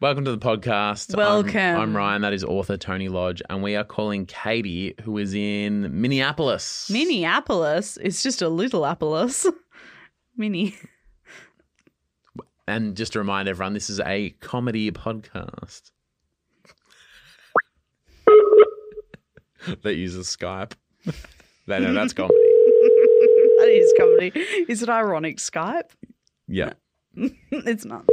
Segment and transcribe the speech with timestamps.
[0.00, 1.10] Welcome to the podcast.
[1.10, 1.56] I'm- Welcome.
[1.80, 2.22] I'm, Ryan.
[2.22, 6.88] That is author Toni Lodge, and we are calling Katie, who is in Minneapolis.
[6.90, 9.46] Minneapolis is just a little Apolis.
[10.36, 10.74] Mini.
[12.66, 15.90] And just to remind everyone, this is a comedy podcast
[19.82, 20.72] that uses Skype.
[21.66, 22.34] they know that's comedy.
[23.60, 24.32] That is comedy.
[24.70, 25.90] Is it ironic Skype?
[26.48, 26.72] Yeah.
[27.14, 28.06] it's not.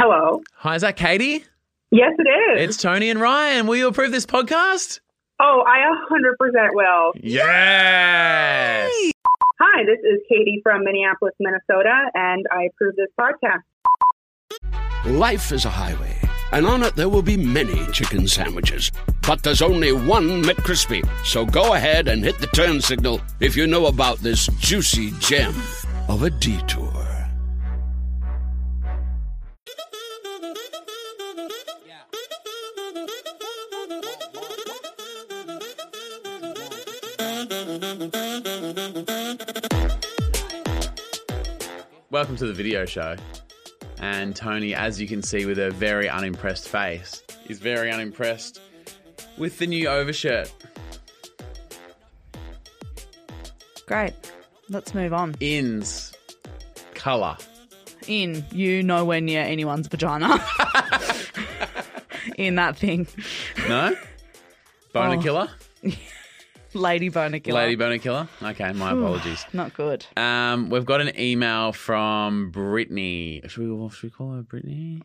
[0.00, 0.42] Hello.
[0.58, 1.44] Hi, is that Katie?
[1.90, 2.68] Yes, it is.
[2.68, 3.66] It's Toni and Ryan.
[3.66, 5.00] Will you approve this podcast?
[5.40, 5.78] oh, I
[6.08, 7.12] 100% will.
[7.16, 8.92] Yes.
[9.60, 13.62] Hi, this is Katie from Minneapolis, Minnesota, and I approve this podcast.
[15.04, 16.16] Life is a highway,
[16.52, 18.92] and on it there will be many chicken sandwiches.
[19.26, 21.04] But there's only one McCrispy.
[21.24, 25.54] So go ahead and hit the turn signal if you know about this juicy gem
[26.08, 26.87] of a detour.
[42.18, 43.14] Welcome to the video show.
[44.00, 48.60] And Toni, as you can see with a very unimpressed face, is very unimpressed
[49.36, 50.52] with the new overshirt.
[53.86, 54.14] Great.
[54.68, 55.36] Let's move on.
[55.38, 56.12] Ins
[56.94, 57.36] colour.
[58.08, 60.44] In you nowhere near anyone's vagina.
[62.36, 63.06] In that thing.
[63.68, 63.94] No?
[64.92, 65.22] Boner Oh.
[65.22, 65.50] killer?
[66.78, 67.60] Lady boner killer.
[67.60, 68.28] Lady boner killer?
[68.42, 69.44] Okay, my apologies.
[69.52, 70.06] Not good.
[70.16, 73.42] Um, we've got an email from Brittany.
[73.46, 75.02] Should we, should we call her Brittany?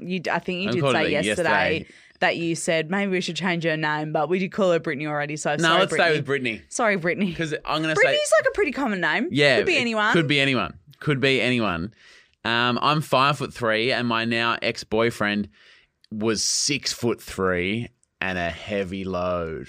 [0.00, 1.86] You, I think you I did called say it yesterday, yesterday.
[2.20, 5.06] that you said maybe we should change her name, but we did call her Brittany
[5.06, 5.36] already.
[5.36, 6.08] So No, sorry, let's Brittany.
[6.08, 6.62] stay with Brittany.
[6.68, 7.26] Sorry, Brittany.
[7.26, 8.06] Because I'm going to say.
[8.06, 9.28] Brittany's like a pretty common name.
[9.30, 10.12] Yeah, could be anyone.
[10.12, 10.78] Could be anyone.
[11.00, 11.92] Could be anyone.
[12.44, 15.48] Um, I'm five foot three, and my now ex boyfriend
[16.10, 17.88] was six foot three
[18.20, 19.68] and a heavy load.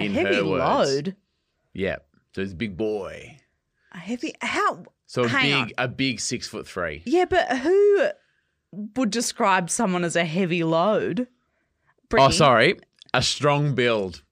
[0.00, 0.64] A In heavy her words.
[0.64, 1.16] load.
[1.72, 1.96] Yeah,
[2.34, 3.36] so he's a big boy.
[3.92, 4.34] A heavy.
[4.40, 4.84] How?
[5.06, 7.02] So a big, a big six foot three.
[7.04, 8.08] Yeah, but who
[8.96, 11.26] would describe someone as a heavy load?
[12.16, 12.78] Oh, sorry,
[13.14, 14.22] a strong build.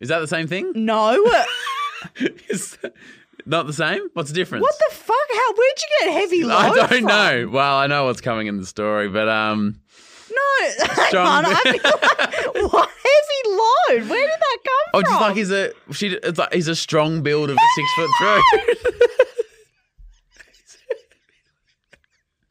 [0.00, 0.72] Is that the same thing?
[0.74, 1.16] No.
[2.48, 2.78] Is
[3.46, 4.02] not the same?
[4.12, 4.62] What's the difference?
[4.62, 5.16] what the fuck?
[5.32, 5.52] How?
[5.54, 6.56] Where'd you get heavy load?
[6.56, 7.04] I don't from?
[7.04, 7.48] know.
[7.52, 9.80] Well, I know what's coming in the story, but um,
[10.78, 11.44] No, Strong on.
[11.46, 11.80] I build.
[11.82, 14.10] feel like, what heavy load?
[14.10, 15.04] Where did that come oh, from?
[15.04, 16.08] just like he's a she.
[16.08, 18.74] It's like he's a strong build of a six foot three.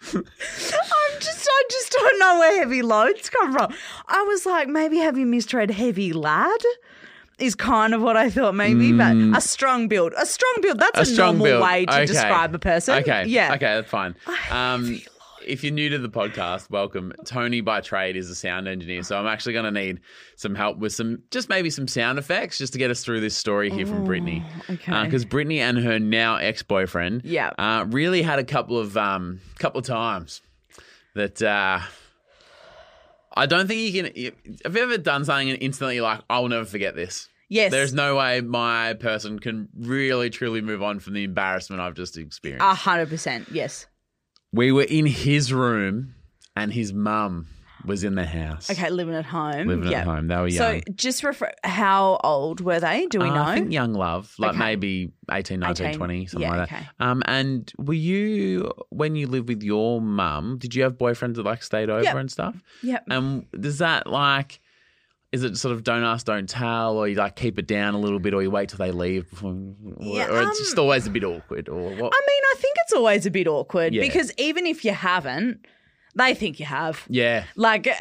[0.13, 3.73] I'm just, I just don't know where heavy loads come from.
[4.07, 6.59] I was like, maybe have you misread heavy lad?
[7.37, 10.79] Is kind of what I thought maybe, but a strong build, a strong build.
[10.79, 11.13] That's a, Mm.
[11.13, 11.63] a normal build.
[11.63, 12.05] way to Okay.
[12.05, 12.99] describe a person.
[12.99, 13.25] Okay.
[13.27, 14.15] yeah, Okay, that's fine.
[14.51, 15.01] Um,
[15.47, 17.13] if you're new to the podcast, welcome.
[17.25, 19.99] Toni by trade is a sound engineer, so I'm actually going to need
[20.35, 23.35] some help with some, just maybe some sound effects, just to get us through this
[23.37, 24.43] story here from Brittany.
[24.69, 25.03] okay.
[25.05, 27.51] Because Brittany and her now ex-boyfriend, Yeah.
[27.57, 30.41] uh, really had a couple of um, couple of times
[31.15, 31.41] that.
[31.41, 31.79] Uh,
[33.37, 34.33] I don't think you can.
[34.63, 37.27] Have you ever done something and instantly you're like, I'll never forget this?
[37.49, 41.93] Yes, There's no way my person can really truly move on from the embarrassment I've
[41.95, 42.65] just experienced.
[42.65, 43.47] a hundred percent.
[43.51, 43.85] Yes.
[44.55, 46.15] We were in his room
[46.55, 47.47] and his mum
[47.85, 48.71] was in the house.
[48.71, 49.67] Okay, living at home.
[49.67, 49.99] Living yeah.
[49.99, 50.27] at home.
[50.27, 50.81] They were young.
[50.81, 51.51] So just refer.
[51.63, 53.05] How old were they?
[53.07, 53.43] Do we Uh, know?
[53.43, 54.57] I think young love, like Okay.
[54.59, 56.75] maybe 18, 19, 18, 20, something yeah, like that.
[56.75, 56.87] okay.
[56.99, 61.43] Um, and were you, when you lived with your mum, did you have boyfriends that
[61.45, 62.15] like stayed over Yep.
[62.15, 62.55] and stuff?
[62.81, 63.03] Yep.
[63.11, 64.61] And does that like,
[65.31, 67.99] is it sort of don't ask, don't tell, or you like keep it down a
[67.99, 70.79] little bit, or you wait till they leave, before, or, Yeah, or it's um, just
[70.79, 72.13] always a bit awkward, or what?
[72.15, 74.01] I mean, I think it's always a bit awkward Yeah.
[74.01, 75.65] because even if you haven't,
[76.17, 77.03] they think you have.
[77.09, 77.93] yeah, Like, uh,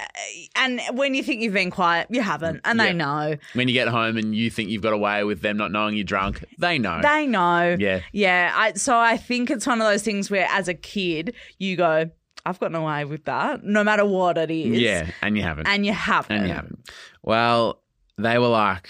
[0.55, 2.87] and when you think you've been quiet, you haven't, and Yeah.
[2.87, 3.37] they know.
[3.55, 6.05] when you get home and you think you've got away with them not knowing you're
[6.05, 7.01] drunk, they know.
[7.03, 7.77] They know.
[7.79, 8.01] Yeah.
[8.13, 8.53] Yeah.
[8.55, 12.09] I, so I think it's one of those things where, as a kid, you go,
[12.47, 14.79] "I've gotten away with that," no matter what it is.
[14.79, 15.67] yeah, and you haven't.
[15.67, 16.37] And you haven't.
[16.37, 16.89] And you haven't.
[17.23, 17.81] Well,
[18.17, 18.89] they were like,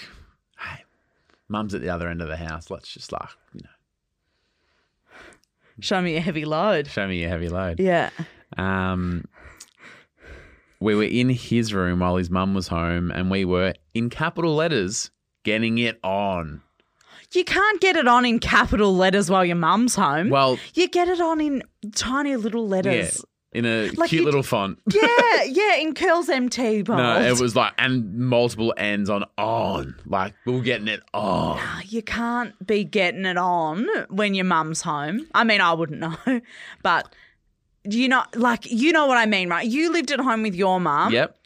[0.59, 0.83] hey,
[1.49, 2.69] mum's at the other end of the house.
[2.69, 3.69] Let's just like, you know,
[5.79, 6.87] Show me a heavy load.
[6.87, 7.79] show me your heavy load.
[7.79, 8.09] Yeah.
[8.57, 9.25] Um,
[10.79, 14.55] we were in his room while his mum was home, and we were in capital
[14.55, 15.11] letters
[15.43, 16.61] getting it on.
[17.33, 20.29] You can't get it on in capital letters while your mum's home.
[20.29, 21.63] Well, you get it on in
[21.93, 23.25] tiny little yeah, letters.
[23.55, 24.79] In a Like cute little font.
[24.93, 26.97] Yeah, yeah, in Curlz MT bold.
[26.99, 29.95] No, it was like, and multiple ends on on.
[30.05, 31.59] Like, we're getting it on.
[31.85, 35.25] You can't be getting it on when your mum's home.
[35.33, 36.17] I mean, I wouldn't know,
[36.83, 37.13] but
[37.85, 39.65] you know, like you know what I mean, right?
[39.65, 41.37] You lived at home with your mum, Yep.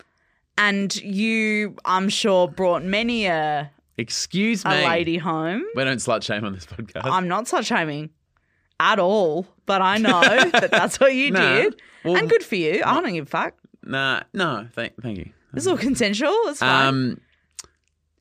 [0.58, 3.70] and you, I'm sure, brought many a,
[4.00, 4.86] Excuse a me.
[4.88, 5.64] lady home.
[5.76, 7.02] We don't slut shame on this podcast.
[7.06, 8.10] I'm not slut shaming
[8.80, 10.22] at all, but I know
[10.52, 11.40] that that's what you Nah.
[11.56, 12.82] did, Well, and good for you.
[12.86, 13.54] I don't give a fuck.
[13.84, 15.32] Nah, no, thank, thank you.
[15.54, 16.36] It's all consensual.
[16.46, 16.88] It's fine.
[16.88, 17.22] Um,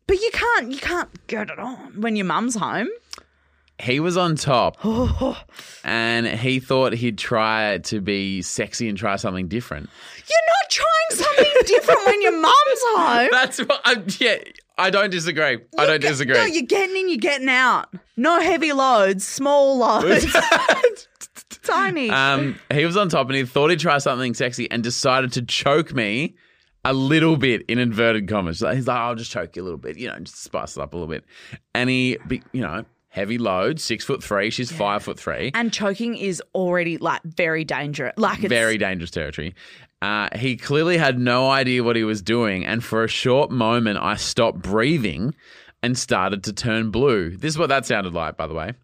[0.07, 2.89] but you can't, you can't get it on when your mum's home.
[3.81, 4.77] he was on top,
[5.85, 9.89] and he thought he'd try to be sexy and try something different.
[10.29, 12.55] You're not trying something different when your mum's
[12.97, 13.29] home.
[13.31, 13.81] That's what.
[13.85, 14.37] I'm, yeah,
[14.79, 15.43] I don't disagree.
[15.45, 16.35] I don't You're- disagree.
[16.37, 17.93] No, you're getting in, you're getting out.
[18.17, 20.27] No heavy loads, small loads,
[21.63, 22.11] tiny.
[22.11, 25.43] Um, he was on top and he thought he'd try something sexy and decided to
[25.43, 26.37] choke me
[26.85, 28.61] a little bit in inverted commas.
[28.61, 30.95] He's like, I'll just choke you a little bit, you know, just spice it up
[30.95, 31.25] a little bit.
[31.75, 32.19] And he,
[32.53, 34.51] you know, heavy load, six foot three.
[34.51, 35.51] She's five foot three.
[35.55, 38.15] and choking is already like very dangerous.
[38.17, 39.55] Like it's Very dangerous territory.
[40.01, 42.65] Uh, he clearly had no idea what he was doing.
[42.65, 45.35] And for a short moment, I stopped breathing
[45.83, 47.37] and started to turn blue.
[47.37, 48.73] This is what that sounded like, by the way.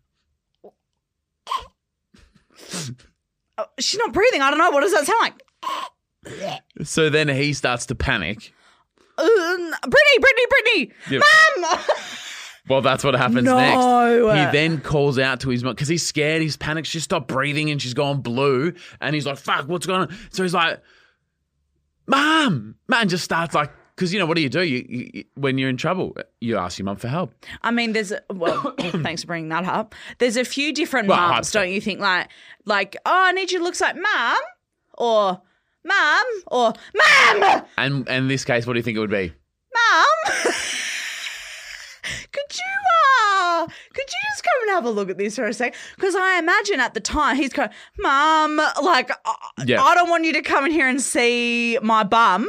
[3.57, 4.43] Oh, she's not breathing.
[4.43, 4.71] I don't know.
[4.71, 5.33] What does that sound
[6.27, 6.63] like?
[6.83, 8.53] So then he starts to panic.
[9.17, 11.23] Uh, Brittany, Brittany, Brittany, Yep.
[11.61, 11.79] mum.
[12.67, 13.59] Well, that's what happens No.
[13.59, 14.39] next.
[14.39, 16.41] He then calls out to his mom because he's scared.
[16.41, 16.89] He's panicked.
[16.89, 18.73] She stopped breathing and she's gone blue.
[19.03, 20.81] And he's like, "Fuck, what's going on?" So he's like,
[22.07, 24.63] "Mom, man!" Just starts like, because you know what do you do?
[24.63, 27.33] You, you, when you're in trouble, you ask your mum for help.
[27.63, 29.95] I mean, there's well, thanks for bringing that up.
[30.19, 32.01] There's a few different Well, mums, don't you think?
[32.01, 32.29] Like,
[32.65, 34.37] like, oh, I need you to look like mum,
[34.99, 35.41] or
[35.85, 39.33] mum, or mum, And and in this case, what do you think it would be?
[39.75, 40.35] mum.
[42.33, 42.65] could you,
[43.23, 45.75] uh, could you just come and have a look at this for a sec?
[45.97, 49.11] Because I imagine at the time he's going, mum, like,
[49.65, 49.83] Yeah.
[49.83, 52.49] I don't want you to come in here and see my bum.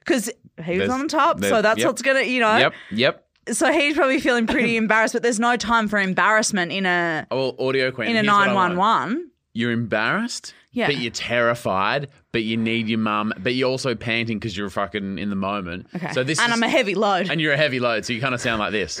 [0.00, 0.30] Because
[0.64, 1.86] he was on top, so that's yep.
[1.88, 2.56] what's gonna, you know.
[2.58, 3.26] Yep, yep.
[3.52, 7.54] So he's probably feeling pretty embarrassed, but there's no time for embarrassment in a Oh,
[7.56, 8.08] well, audio queen.
[8.10, 9.30] in a here's what I nine one one.
[9.54, 10.86] You're embarrassed, Yeah.
[10.88, 15.18] but you're terrified, but you need your mum, but you're also panting because you're fucking
[15.20, 15.86] in the moment.
[15.94, 16.10] Okay.
[16.12, 17.30] So this and is, I'm a heavy load.
[17.30, 19.00] and you're a heavy load, so you kind of sound like this.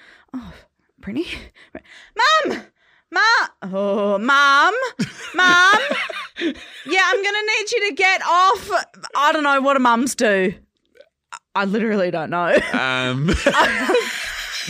[1.00, 1.26] Pretty,
[2.44, 2.62] mum,
[3.10, 3.20] ma,
[3.62, 4.74] oh, mum,
[5.34, 5.80] mum.
[6.86, 8.70] yeah, I'm gonna need you to get off.
[9.16, 10.52] I don't know what do mums do.
[11.54, 12.54] I literally don't know.
[12.74, 13.26] Um,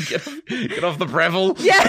[0.09, 1.57] get, off, get off the Breville.
[1.59, 1.83] yeah.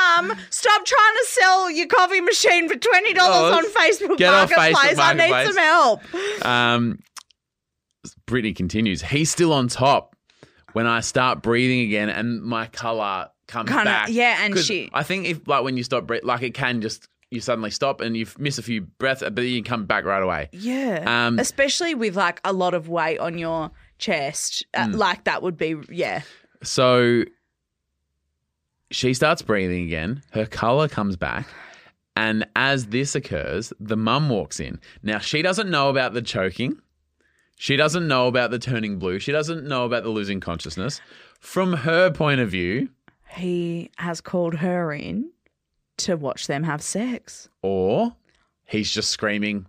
[0.00, 4.32] Mum, stop trying to sell your coffee machine for twenty dollars Oh, on Facebook get
[4.32, 4.98] off Marketplace.
[4.98, 5.54] Facebook I need Marketplace.
[5.54, 6.46] some help.
[6.46, 6.98] Um,
[8.26, 9.02] Brittany continues.
[9.02, 10.16] He's still on top
[10.72, 14.08] when I start breathing again, and my color comes Kinda- back.
[14.10, 17.08] yeah, and she- I think if like when you stop breathing, like it can just
[17.30, 20.48] you suddenly stop and you miss a few breaths, but you come back right away.
[20.52, 21.04] Yeah.
[21.26, 24.66] Um, Especially with like a lot of weight on your chest.
[24.74, 24.96] Uh, Mm.
[24.96, 26.22] Like that would be, yeah.
[26.64, 27.22] So
[28.90, 30.22] she starts breathing again.
[30.32, 31.46] Her color comes back.
[32.16, 34.80] And as this occurs, the mum walks in.
[35.02, 36.80] Now, she doesn't know about the choking.
[37.56, 39.18] She doesn't know about the turning blue.
[39.18, 41.00] She doesn't know about the losing consciousness.
[41.38, 42.88] From her point of view,
[43.36, 45.30] He has called her in
[45.98, 47.48] to watch them have sex.
[47.62, 48.16] or
[48.66, 49.66] he's just screaming,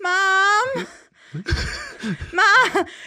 [0.00, 0.86] Mom!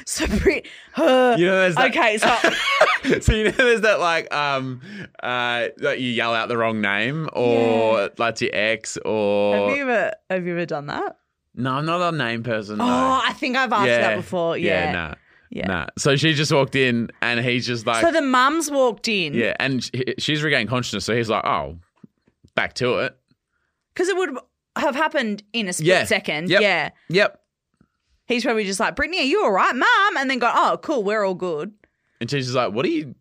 [0.06, 1.36] So, Brit, her.
[1.38, 4.82] You know, there's that- okay, so so you know, there's that like um
[5.22, 8.08] uh that you yell out the wrong name or Yeah.
[8.18, 11.18] like to your ex or have you ever have you ever done that?
[11.56, 12.78] no, I'm not a name person.
[12.78, 12.84] no.
[12.86, 14.58] Oh, I think I've asked that before.
[14.58, 14.92] Yeah.
[14.92, 15.14] nah,
[15.50, 15.68] Yeah.
[15.68, 15.86] nah.
[15.98, 19.34] So she just walked in and he's just like, So the mums walked in.
[19.34, 19.90] yeah, and
[20.20, 21.06] she's regained consciousness.
[21.06, 21.78] So he's like, oh,
[22.56, 23.18] back to it.
[23.94, 24.32] Because it would
[24.78, 26.04] have happened in a split Yeah.
[26.06, 26.50] second.
[26.50, 26.62] Yep.
[26.62, 26.90] Yeah.
[27.10, 27.40] Yep.
[28.28, 30.18] He's probably just like, Brittany, are you all right, mum?
[30.18, 31.74] And then go, oh, cool, we're all good.
[32.20, 33.16] And she's just like, what are you?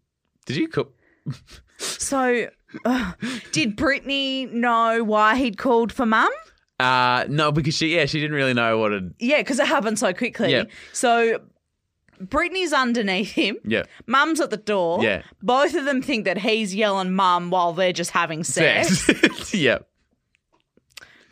[0.46, 0.94] Did you cook?
[1.78, 2.48] So,
[2.84, 3.12] uh,
[3.52, 6.30] did Brittany know why he'd called for mum?
[6.78, 9.14] Uh, no, because she, yeah, she didn't really know what had.
[9.18, 10.52] Yeah, because it happened so quickly.
[10.52, 10.64] Yeah.
[10.92, 11.40] So,
[12.20, 13.58] Brittany's underneath him.
[13.64, 13.82] Yeah.
[14.06, 15.02] Mum's at the door.
[15.02, 15.22] Yeah.
[15.42, 19.00] Both of them think that he's yelling mum while they're just having sex.
[19.00, 19.54] Sex.
[19.54, 19.88] yep.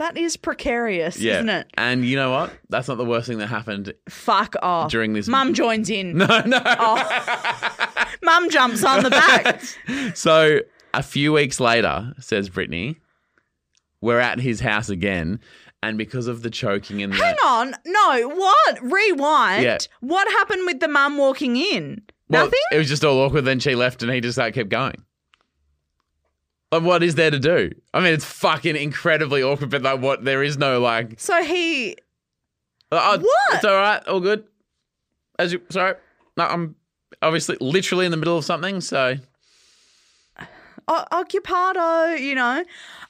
[0.02, 1.34] That is precarious, Yeah.
[1.34, 1.68] isn't it?
[1.74, 2.52] And you know what?
[2.68, 4.90] That's not the worst thing that happened Fuck off.
[4.90, 5.28] during this.
[5.28, 6.16] Mum joins in.
[6.22, 6.58] No, no.
[8.24, 9.62] Mum jumps on the back.
[10.16, 10.58] So
[10.92, 12.96] a few weeks later, says Brittany,
[14.00, 15.38] we're at his house again,
[15.84, 17.74] and because of the choking and the, Hang on.
[17.86, 18.82] No, what?
[18.82, 19.62] Rewind.
[19.62, 19.78] Yeah.
[20.00, 22.02] What happened with the mum walking in?
[22.28, 22.60] Well, Nothing?
[22.72, 23.44] It was just all awkward.
[23.44, 24.96] Then she left, and he just like kept going.
[26.72, 27.70] Like, what is there to do?
[27.94, 30.24] I mean, it's fucking incredibly awkward, but like, what?
[30.24, 31.20] There is no like.
[31.20, 31.96] So he
[32.90, 33.54] Oh, What?
[33.56, 34.02] It's all right.
[34.08, 34.44] All good.
[35.38, 35.94] As you, sorry.
[36.36, 36.74] No, I'm
[37.20, 38.80] obviously literally in the middle of something.
[38.80, 39.16] So
[40.88, 42.64] o- occupado, you know.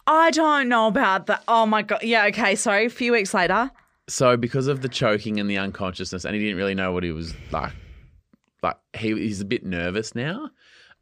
[0.07, 1.43] I don't know about that.
[1.47, 2.03] Oh my god.
[2.03, 2.87] Yeah, okay, sorry.
[2.87, 3.71] A few weeks later.
[4.09, 7.13] so because of the choking and the unconsciousness, and he didn't really know what he
[7.13, 7.73] was like.
[8.63, 10.51] Like he, he's a bit nervous now,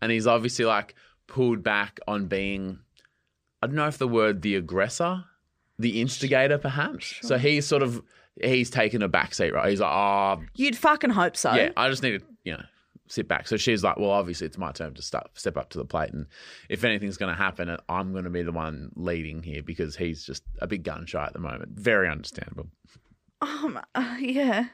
[0.03, 0.95] and he's obviously like
[1.31, 2.79] pulled back on being.
[3.63, 5.25] I don't know if the word the aggressor,
[5.79, 7.15] the instigator, perhaps.
[7.23, 8.03] So he's sort of
[8.43, 9.71] he's taken a backseat, right?
[9.71, 11.55] He's like, oh, You'd fucking hope so.
[11.55, 12.63] yeah, I just need to, you know,
[13.07, 13.49] sit back.
[13.49, 16.13] So she's like, well, obviously it's my turn to step step up to the plate,
[16.13, 16.27] and
[16.69, 20.25] if anything's going to happen, I'm going to be the one leading here because he's
[20.25, 21.71] just a big gun shy at the moment.
[21.79, 22.67] Very understandable.
[23.43, 24.67] Um, uh, yeah.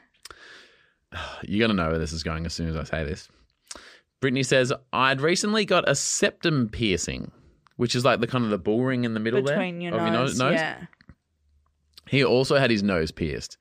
[1.43, 3.29] You're going to know where this is going as soon as I say this.
[4.19, 7.31] Brittany says, I'd recently got a septum piercing,
[7.75, 9.99] which is like the kind of the bull ring in the middle Between there your
[9.99, 10.37] of nose.
[10.39, 10.59] your nose.
[10.59, 10.85] Yeah.
[12.07, 13.57] He also had his nose pierced,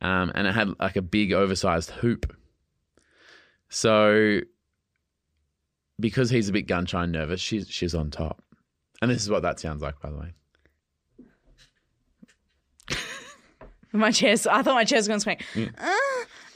[0.00, 2.34] um, and it had like a big oversized hoop.
[3.68, 4.40] So,
[6.00, 8.42] because he's a bit gun shy and nervous, she's she's on top,
[9.02, 10.32] and this is what that sounds like, by the way.
[13.92, 14.46] My chair's.
[14.46, 15.38] I thought my chair's going to swing.
[15.54, 15.72] Mm.
[15.78, 15.96] Uh,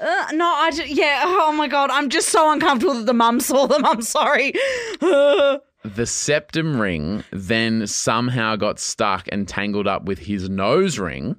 [0.01, 0.71] uh, no, I.
[0.73, 1.23] ju- Yeah.
[1.25, 1.91] Oh my god.
[1.91, 3.85] I'm just so uncomfortable that the mum saw them.
[3.85, 4.53] I'm sorry.
[5.83, 11.37] The septum ring then somehow got stuck and tangled up with his nose ring,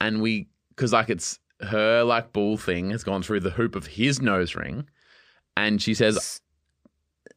[0.00, 3.88] and we because like it's her like bull thing has gone through the hoop of
[3.88, 4.86] his nose ring,
[5.56, 6.40] and she says,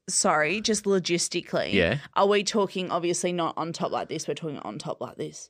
[0.07, 0.61] sorry.
[0.61, 1.73] Just logistically.
[1.73, 4.27] "Yeah." Are we talking obviously not on top like this?
[4.27, 5.49] We're talking on top like this.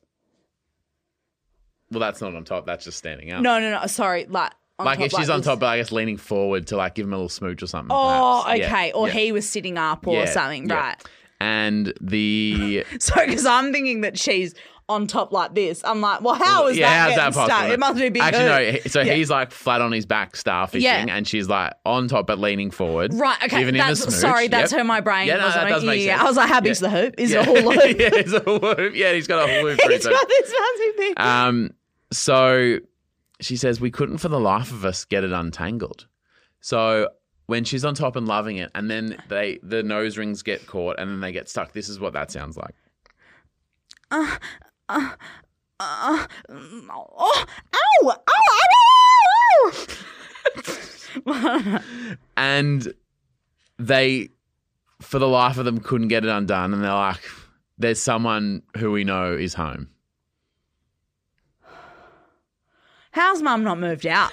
[1.92, 2.66] Well, that's not on top.
[2.66, 3.42] That's just standing up.
[3.42, 3.86] No, no, no.
[3.88, 4.26] Sorry.
[4.26, 4.54] Like.
[4.78, 7.06] Like top if she's like on top, but I guess leaning forward to like give
[7.08, 7.96] him a little smooch or something.
[7.96, 8.60] Oh, perhaps.
[8.60, 8.92] Yeah, okay.
[8.92, 9.14] Or yeah.
[9.14, 10.68] he was sitting up or Yeah, something.
[10.70, 10.76] yeah.
[10.76, 10.96] Right.
[11.40, 14.54] And the So, because I'm thinking that she's
[14.88, 15.82] on top like this.
[15.84, 17.46] I'm like, well, how is yeah, that how's that possible?
[17.58, 17.72] stuck?
[17.72, 18.80] It must be big Actually, no.
[18.86, 19.14] So Yeah.
[19.14, 21.06] he's like flat on his back, starfishing, Yeah.
[21.10, 23.12] and she's like on top but leaning forward.
[23.14, 23.60] Right, okay.
[23.60, 24.14] Giving him a That's smooch.
[24.14, 24.80] sorry, that's Yep.
[24.80, 25.54] how my brain Yeah, no, was.
[25.56, 26.22] that does make yeah, sense.
[26.22, 26.90] I was like, how big's Yeah.
[26.90, 27.16] the hoop?
[27.18, 27.40] Is yeah.
[27.40, 27.84] it a whole hoop?
[28.00, 28.92] yeah, it's a hoop.
[28.96, 29.82] Yeah, he's got a whole hoop.
[29.82, 31.14] He's got this massive thing.
[31.18, 31.72] Um,
[32.12, 32.78] so
[33.42, 36.08] she says we couldn't for the life of us get it untangled.
[36.62, 37.10] So
[37.48, 41.00] when she's on top and loving it, and then they the nose rings get caught,
[41.00, 41.74] and then they get stuck.
[41.74, 42.76] This is what that sounds like.
[44.12, 44.38] Uh,
[44.90, 45.10] uh,
[45.80, 46.28] uh, uh
[46.90, 48.16] oh, ow, ow, ow,
[49.66, 49.82] ow, ow.
[52.38, 52.94] and
[53.78, 54.30] they
[55.02, 57.22] for the life of them couldn't get it undone and they're like
[57.78, 59.90] there's someone who we know is home
[63.16, 64.30] How's mum not moved out?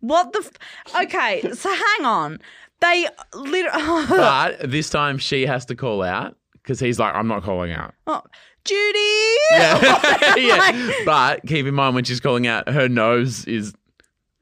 [0.00, 0.40] What the?
[0.40, 2.40] F- okay, so hang on.
[2.80, 4.06] They literally.
[4.08, 7.94] but this time she has to call out because he's like i'm not calling out
[8.06, 8.20] Oh,
[8.64, 9.36] Judy.
[9.52, 10.34] yeah.
[10.36, 10.56] yeah.
[10.56, 13.72] Like, but keep in mind when she's calling out her nose is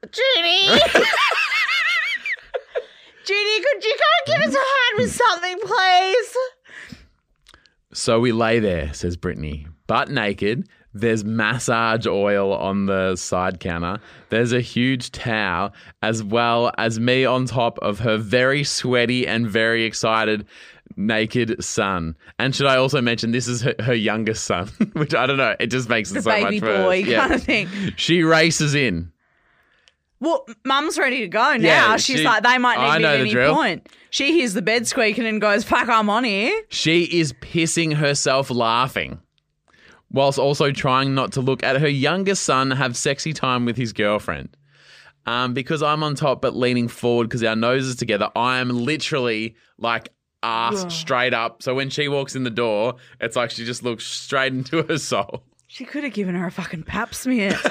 [0.03, 0.81] Judy.
[3.25, 6.37] Judy, could you and give us a hand with something, please?
[7.93, 10.69] so we lay there says brittany butt naked
[11.01, 13.99] there's massage oil on the side counter.
[14.31, 15.73] There's a huge towel,
[16.03, 20.47] as well as me on top of her very sweaty and very excited
[20.97, 22.17] naked son.
[22.39, 25.55] And should I also mention this is her, her youngest son, which I don't know,
[25.61, 26.83] it just makes it The so baby much worse.
[26.85, 27.21] boy Yeah.
[27.21, 27.69] kind of thing.
[27.97, 29.13] She races in.
[30.19, 31.59] Well, mum's ready to go now.
[31.91, 33.55] Yeah, She's she- like, they might I need me know at any drill.
[33.55, 33.89] point.
[34.11, 36.59] She hears the bed squeaking and goes, fuck, I'm on here.
[36.71, 39.21] She is pissing herself laughing,
[40.11, 43.93] whilst also trying not to look at her youngest son have sexy time with his
[43.93, 44.57] girlfriend.
[45.27, 49.57] Um, because I'm on top but leaning forward because our noses together, I am literally
[49.79, 50.11] like
[50.43, 51.63] ass straight up.
[51.63, 54.99] So when she walks in the door, it's like she just looks straight into her
[54.99, 55.43] soul.
[55.67, 57.59] She could have given her a fucking pap smear.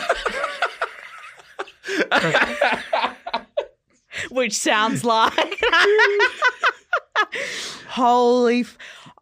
[4.30, 5.62] Which sounds like.
[7.88, 8.62] Holy.
[8.62, 8.77] F-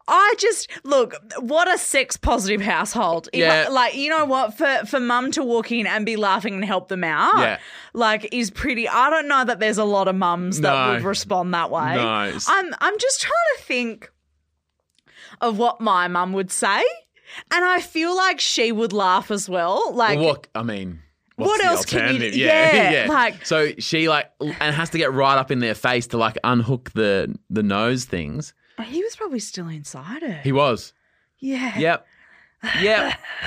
[0.06, 3.28] I just look what a sex positive household.
[3.32, 3.68] Yeah.
[3.70, 6.88] Like you know what for for mum to walk in and be laughing and help
[6.88, 7.38] them out.
[7.38, 7.58] Yeah.
[7.94, 8.86] like is pretty.
[8.88, 10.92] I don't know that there's a lot of mums that No.
[10.92, 11.94] would respond that way.
[11.94, 12.02] No.
[12.48, 14.10] I'm I'm just trying to think
[15.40, 16.82] of what my mum would say,
[17.50, 19.92] and I feel like she would laugh as well.
[19.94, 21.00] Like Well, what I mean,
[21.36, 22.38] what's What else can you do?
[22.38, 24.30] Yeah, Yeah, like- so she like
[24.60, 28.04] and has to get right up in their face to like unhook the the nose
[28.04, 28.52] things.
[28.78, 30.40] Uh, he was probably still inside her.
[30.42, 30.92] He was.
[31.38, 31.78] yeah.
[31.78, 32.06] Yep.
[32.80, 33.18] Yep.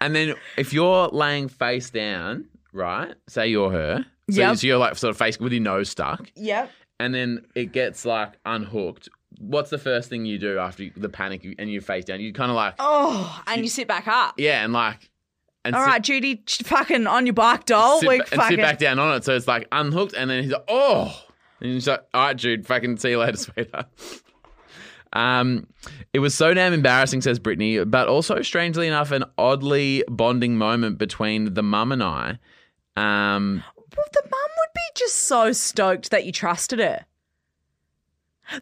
[0.00, 3.14] and then if you're laying face down, right?
[3.28, 4.04] Say you're her.
[4.30, 4.56] So, Yep.
[4.58, 6.70] so you're like sort of face with your nose stuck, Yep.
[7.00, 9.08] and then it gets like unhooked.
[9.38, 12.20] what's the first thing you do after you, the panic and you face down?
[12.20, 14.34] You kind of like, Oh, and you sit back up.
[14.38, 15.10] yeah, and like,
[15.64, 18.00] and All sit, right, Judy, fucking on your bike, doll.
[18.00, 19.24] sit, ba- and fucking sit back down on it.
[19.24, 21.22] So it's like unhooked, and then he's like, oh,
[21.60, 23.86] and he's like, all right, Jude, fucking see you later, sweetheart.
[25.14, 25.66] Um,
[26.12, 30.98] it was so damn embarrassing, says Brittany, but also strangely enough, an oddly bonding moment
[30.98, 32.38] between the mum and I.
[32.96, 33.62] Um,
[33.96, 37.06] Well, the mum would be just so stoked that you trusted her.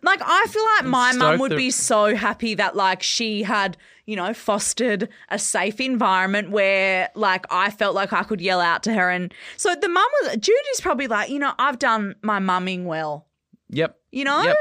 [0.03, 3.77] Like I feel like my mum would that- be so happy that like she had,
[4.07, 8.85] you know, fostered a safe environment where like I felt like I could yell out
[8.85, 12.39] to her and so the mum was Judy's probably like, you know, I've done my
[12.39, 13.27] mumming well.
[13.71, 13.99] yep.
[14.13, 14.43] You know?
[14.43, 14.57] Yep.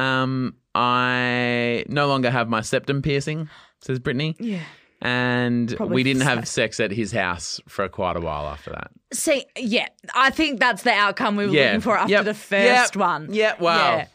[0.00, 3.48] Um, I no longer have my septum piercing,
[3.80, 4.36] says Brittany.
[4.38, 4.60] Yeah.
[5.02, 8.90] And Probably we didn't have sex at his house for quite a while after that.
[9.12, 11.64] See, yeah, I think that's the outcome we were Yeah.
[11.66, 12.24] looking for after Yep.
[12.24, 12.96] the first Yep.
[12.96, 13.28] one.
[13.32, 13.96] Yeah, wow.
[13.96, 14.06] Yeah.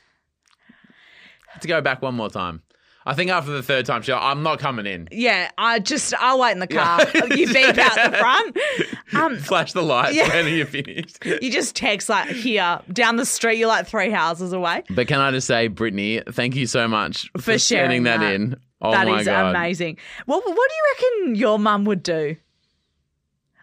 [1.62, 2.62] To go back one more time.
[3.06, 5.10] I think after the third time, like, I'm not coming in.
[5.12, 7.02] Yeah, I just I'll wait in the car.
[7.36, 8.58] you beep out the front.
[9.14, 10.28] Um, Flash the lights Yeah.
[10.30, 11.24] when you're finished.
[11.42, 13.60] you just text like here down the street.
[13.60, 14.82] You're like three houses away.
[14.90, 18.22] But can I just say, Brittany, thank you so much for, For sharing sending that,
[18.22, 18.34] that.
[18.34, 18.56] in.
[18.82, 19.98] Oh That is god, amazing.
[20.26, 20.94] What What do you
[21.28, 22.38] reckon your mum would do?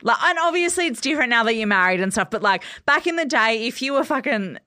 [0.02, 2.30] Like, and obviously it's different now that you're married and stuff.
[2.30, 4.58] But like back in the day, if you were fucking.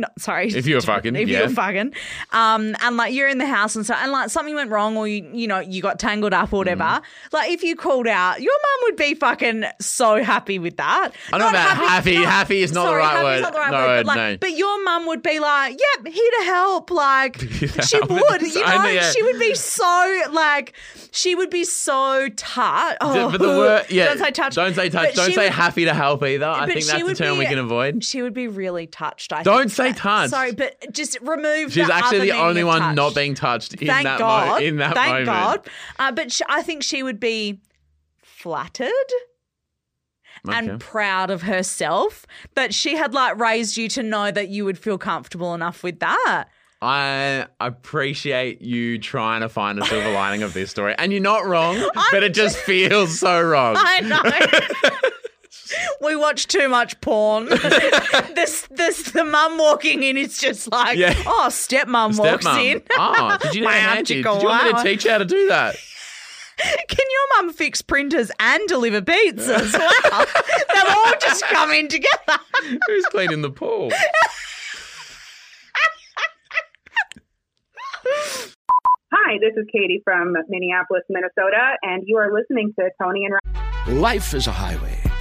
[0.00, 0.48] No, sorry.
[0.48, 1.40] If you were fucking, if yeah.
[1.40, 1.92] you were fucking,
[2.32, 5.06] um, and like you're in the house and stuff, and like something went wrong, or
[5.08, 6.82] you, you know, you got tangled up or whatever.
[6.84, 7.02] Mm.
[7.32, 11.10] Like if you called out, your mum would be fucking so happy with that.
[11.32, 12.14] I don't know about happy.
[12.16, 13.42] not- Happy is not the right word.
[13.42, 14.36] Not the right No word, but, like, no.
[14.38, 18.10] but your mum would be like, "Yep, here to help." Like Here to she help.
[18.10, 19.10] would, you know, yeah.
[19.10, 20.74] she would be so like,
[21.10, 22.98] she would be so touched.
[23.00, 24.54] Oh, but the word, yeah, don't say touch.
[24.54, 25.08] Don't say touch.
[25.08, 26.46] But Don't say would- happy to help either.
[26.46, 28.04] I think that's would term be- we can avoid.
[28.04, 29.32] She would be really touched.
[29.32, 29.72] I Don't think.
[29.72, 30.30] say touched.
[30.30, 31.72] Sorry, but just remove.
[31.72, 32.96] She's the actually the only one touched.
[32.96, 34.48] not being touched in Thank that God.
[34.60, 35.26] mo- in that Thank moment.
[35.26, 35.68] God.
[35.98, 37.60] Uh, but sh- I think she would be
[38.22, 38.88] flattered
[40.46, 40.56] Okay.
[40.56, 44.78] and proud of herself that she had like raised you to know that you would
[44.78, 46.44] feel comfortable enough with that.
[46.80, 51.44] I appreciate you trying to find a silver lining of this story, and you're not
[51.44, 51.76] wrong,
[52.12, 53.74] but it just feels so wrong.
[53.76, 54.22] I know.
[56.00, 57.46] we watch too much porn.
[58.34, 61.14] this, this, the mum walking in is just like, Yeah.
[61.26, 62.80] oh, stepmum walks in.
[62.80, 62.86] Stepmom.
[62.96, 64.02] Oh, did you know Wow, how to?
[64.04, 64.82] Did you want me wow.
[64.82, 65.76] to teach you how to do that?
[66.58, 69.72] Can your mum fix printers and deliver pizzas?
[69.78, 70.24] Wow,
[70.74, 72.38] they'll all just come in together.
[72.88, 73.90] Who's cleaning the pool?
[79.12, 83.34] Hi, this is Katie from Minneapolis, Minnesota, and you are listening to Toni and
[83.86, 84.00] Ryan.
[84.00, 84.98] Life is a highway,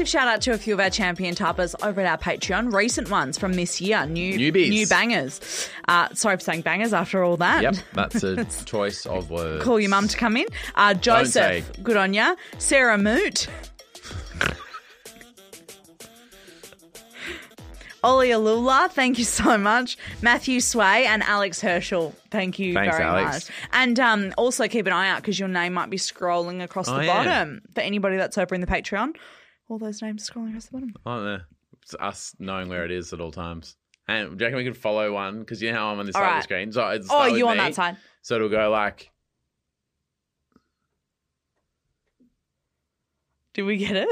[0.00, 2.72] massive shout out to a few of our champion tappers over at our Patreon.
[2.72, 4.70] Recent ones from this year, new Newbies.
[4.70, 5.68] new bangers.
[5.88, 7.62] Uh, sorry for saying bangers after all that.
[7.62, 9.64] Yep, that's a choice of words.
[9.64, 10.46] Call your mum to come in.
[10.74, 12.34] Uh, Joseph, good on ya.
[12.58, 13.48] Sarah Moot.
[18.02, 19.96] Ollie Alula, thank you so much.
[20.22, 23.48] Matthew Sway and Alex Herschel, thank you Thanks, very Alex.
[23.48, 23.56] much.
[23.72, 26.96] And um, also keep an eye out because your name might be scrolling across Oh,
[26.96, 27.24] the yeah.
[27.24, 29.16] bottom for anybody that's over in the Patreon.
[29.68, 30.94] All those names scrolling across the bottom.
[31.04, 31.40] Don't know.
[31.82, 33.76] It's us knowing where it is at all times.
[34.08, 35.40] And do you reckon we could follow one?
[35.40, 36.38] Because you know how I'm on this All side of right.
[36.38, 36.72] the screen.
[36.72, 37.96] So it's Oh, you on that side?
[38.22, 39.10] So it'll go like
[43.54, 44.08] Did we get it?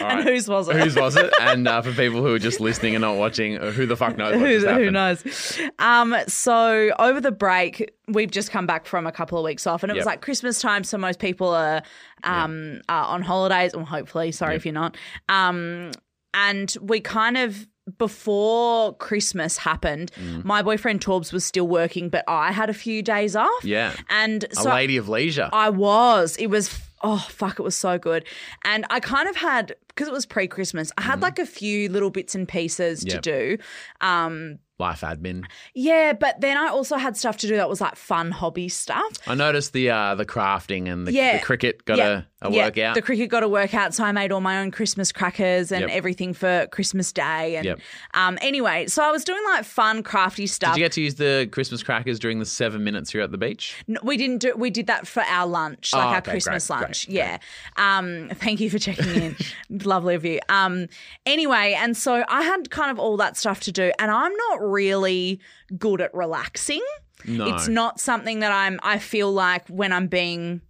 [0.00, 0.28] all and right.
[0.34, 0.76] whose was it?
[0.76, 1.32] Whose was it?
[1.40, 4.16] And uh, for people who are just listening and not watching, uh, who the fuck
[4.18, 5.58] knows who, who knows?
[5.78, 9.82] Um, so over the break, we've just come back from a couple of weeks off,
[9.82, 11.82] and it was like Christmas time, so most people are
[12.24, 14.60] um are on holidays, or hopefully, sorry Yep.
[14.60, 14.96] if you're not.
[15.28, 15.90] Um,
[16.34, 20.10] and we kind of before Christmas happened,
[20.44, 23.64] my boyfriend Torbs was still working, but I had a few days off.
[23.64, 23.94] Yeah.
[24.10, 25.48] And A so lady of leisure.
[25.52, 26.36] I was.
[26.36, 26.68] It was
[27.02, 28.24] oh fuck, it was so good.
[28.64, 32.10] And I kind of had because it was pre-Christmas, I had like a few little
[32.10, 33.04] bits and pieces.
[33.04, 33.22] Yep.
[33.22, 33.62] to do.
[34.00, 35.44] Um Life admin.
[35.74, 39.12] yeah, but then I also had stuff to do that was like fun hobby stuff.
[39.26, 41.38] I noticed the uh, the crafting and the, Yeah.
[41.38, 42.22] the cricket got Yeah.
[42.42, 42.94] a, a Yeah, workout.
[42.94, 45.90] The cricket got a workout, so I made all my own Christmas crackers and Yep.
[45.90, 47.56] everything for Christmas Day.
[47.56, 47.80] And Yep.
[48.14, 50.74] um, anyway, so I was doing like fun, crafty stuff.
[50.74, 53.38] Did you get to use the Christmas crackers during the seven minutes you're at the
[53.38, 53.74] beach?
[53.88, 54.54] No, we didn't do.
[54.56, 57.06] We did that for our lunch, like Oh, our okay, Christmas great, lunch.
[57.06, 57.38] great, yeah.
[57.76, 59.36] Um, thank you for checking in.
[59.84, 60.38] Lovely of you.
[60.48, 60.86] Um,
[61.26, 64.60] anyway, and so I had kind of all that stuff to do, and I'm not
[64.70, 65.40] really
[65.78, 66.82] good at relaxing.
[67.24, 67.46] No.
[67.54, 68.78] It's not something that I'm.
[68.82, 70.60] I feel like when I'm being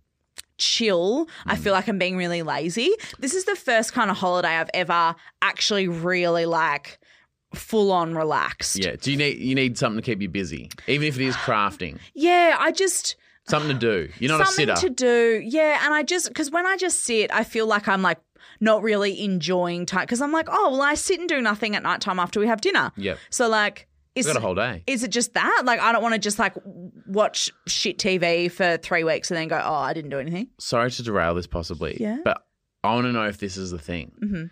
[0.57, 1.59] chill, I Mm.
[1.59, 2.91] feel like I'm being really lazy.
[3.19, 6.99] This is the first kind of holiday I've ever actually really like
[7.55, 8.77] full on relaxed.
[8.79, 8.97] Yeah.
[9.01, 11.99] Do you need you need something to keep you busy, even if it is crafting?
[12.15, 13.17] Yeah, I just
[13.49, 14.13] Something to do.
[14.19, 14.89] You're not something a sitter.
[14.89, 15.43] to do.
[15.43, 18.19] Yeah, and I just because when I just sit, I feel like I'm like
[18.61, 21.83] not really enjoying time because I'm like, oh well, I sit and do nothing at
[21.83, 22.93] night time after we have dinner.
[22.97, 23.15] Yeah.
[23.31, 23.88] So like,
[24.27, 24.83] is Got a whole day.
[24.87, 25.63] is it just that?
[25.65, 26.55] Like, I don't want to just like
[27.07, 30.49] watch shit TV for three weeks and then go, oh, I didn't do anything.
[30.59, 31.97] Sorry to derail this possibly.
[32.01, 32.19] Yeah.
[32.25, 32.43] But
[32.85, 34.13] I want to know if this is the thing.
[34.21, 34.45] hmm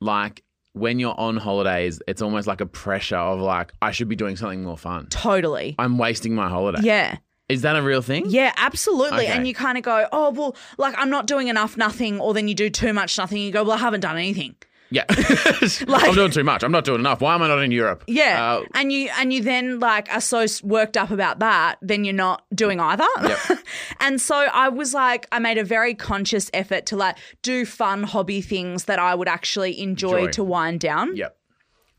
[0.00, 4.16] Like when you're on holidays, it's almost like a pressure of like I should be
[4.16, 5.06] doing something more fun.
[5.08, 5.74] Totally.
[5.78, 6.80] I'm wasting my holiday.
[6.82, 7.18] Yeah.
[7.48, 8.24] Is that a real thing?
[8.28, 9.24] Yeah, absolutely.
[9.24, 9.26] Okay.
[9.26, 12.48] And you kind of go, oh, well, like I'm not doing enough nothing, or then
[12.48, 13.38] you do too much nothing.
[13.42, 14.56] You go, well, I haven't done anything.
[14.94, 15.04] Yeah.
[15.88, 16.62] I'm doing too much.
[16.62, 17.20] I'm not doing enough.
[17.20, 18.04] Why am I not in Europe?
[18.06, 22.04] Yeah, Uh, and you and you then like are so worked up about that, then
[22.04, 23.06] you're not doing either.
[23.22, 23.38] Yep.
[24.00, 28.04] and so I was like, I made a very conscious effort to like do fun
[28.04, 30.30] hobby things that I would actually enjoy Enjoy.
[30.30, 31.16] to wind down.
[31.16, 31.36] yep.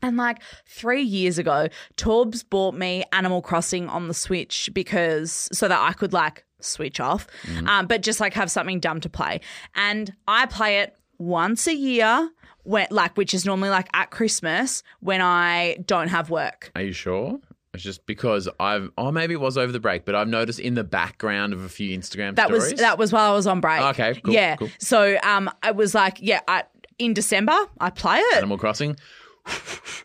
[0.02, 5.68] And like three years ago, Torbs bought me Animal Crossing on the Switch because so
[5.68, 7.26] that I could like switch off,
[7.66, 9.40] um, but just like have something dumb to play.
[9.74, 12.30] And I play it once a year,
[12.66, 16.70] when like which is normally like at Christmas when I don't have work.
[16.74, 17.40] Are you sure?
[17.74, 20.74] It's just because I've, oh, maybe it was over the break, but I've noticed in
[20.74, 22.72] the background of a few Instagram That stories.
[22.72, 23.82] was that was while I was on break.
[23.82, 24.56] Okay, cool, yeah.
[24.56, 24.70] cool.
[24.78, 26.64] So um, I was like, yeah, I,
[26.98, 28.36] in December I play it.
[28.38, 28.96] Animal Crossing.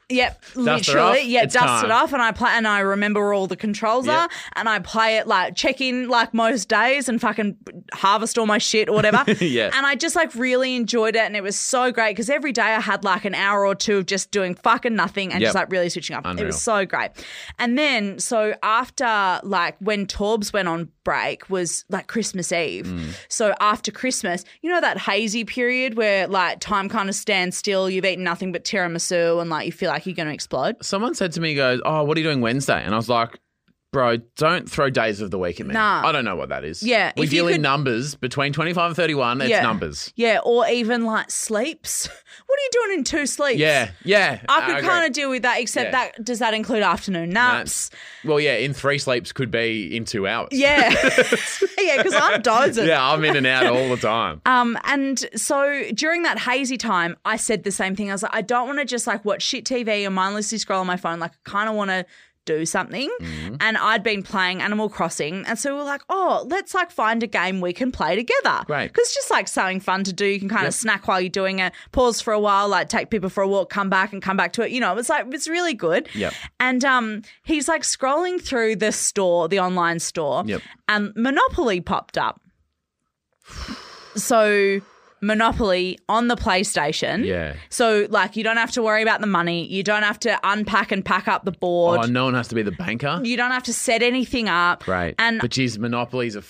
[0.09, 1.19] Yep, Dust it literally.
[1.21, 4.07] off, Yeah, dust it off, and I play, and I remember where all the controls
[4.07, 4.15] Yep.
[4.17, 7.55] are, and I play it like check in like most days, and fucking
[7.93, 9.23] harvest all my shit or whatever.
[9.41, 9.71] Yeah.
[9.73, 12.61] and I just like really enjoyed it, and it was so great because every day
[12.61, 15.47] I had like an hour or two of just doing fucking nothing and Yep.
[15.47, 16.25] just like really switching up.
[16.25, 17.11] It was so great.
[17.57, 22.85] And then so after like when Torbs went on break was like Christmas Eve.
[22.85, 23.13] Mm.
[23.29, 27.89] So after Christmas, you know that hazy period where like time kind of stands still,
[27.89, 30.83] you've eaten nothing but tiramisu and like you feel like you're going to explode.
[30.83, 32.83] Someone said to me, goes, oh, what are you doing Wednesday?
[32.83, 33.39] And I was like,
[33.91, 35.73] bro, don't throw days of the week at me.
[35.73, 36.03] Nah.
[36.07, 36.81] I don't know what that is.
[36.81, 39.41] Yeah, We if you deal in could- numbers between 25 and 31.
[39.41, 39.61] It's Yeah.
[39.61, 40.13] numbers.
[40.15, 42.07] Yeah, or even like sleeps.
[42.47, 43.59] What are you doing in two sleeps?
[43.59, 44.41] Yeah, yeah.
[44.49, 45.91] I could kind of deal with that, except Yeah.
[46.15, 47.89] that does that include afternoon naps?
[48.25, 50.49] Well, yeah, in three sleeps could be in two hours.
[50.51, 50.89] Yeah,
[51.79, 52.87] yeah, because I'm dozing.
[52.87, 54.41] Yeah, I'm in and out all the time.
[54.45, 58.09] Um, and so during that hazy time, I said the same thing.
[58.09, 60.81] I was like, I don't want to just like watch shit TV and mindlessly scroll
[60.81, 61.19] on my phone.
[61.19, 62.05] Like, I kind of want to
[62.45, 63.09] do something.
[63.21, 63.55] Mm-hmm.
[63.61, 67.21] And I'd been playing Animal Crossing, and so we were like, oh, let's like find
[67.23, 68.63] a game we can play together.
[68.67, 68.91] Right.
[68.91, 70.25] because it's just like something fun to do.
[70.25, 73.09] You can kind of snack while you're doing it, pause for a while, like take
[73.09, 74.71] people for a walk, come back and come back to it.
[74.71, 76.09] You know, it's like it's really good.
[76.13, 76.31] Yeah.
[76.59, 80.61] And um, he's like scrolling through the store, the online store, Yep.
[80.87, 82.41] and Monopoly popped up.
[84.15, 84.81] So
[85.21, 87.25] Monopoly on the PlayStation.
[87.25, 87.55] Yeah.
[87.69, 89.65] So like you don't have to worry about the money.
[89.67, 91.99] You don't have to unpack and pack up the board.
[92.03, 93.21] Oh, no one has to be the banker.
[93.23, 94.87] You don't have to set anything up.
[94.87, 95.13] Right.
[95.19, 96.41] And but geez, Monopoly's a oh,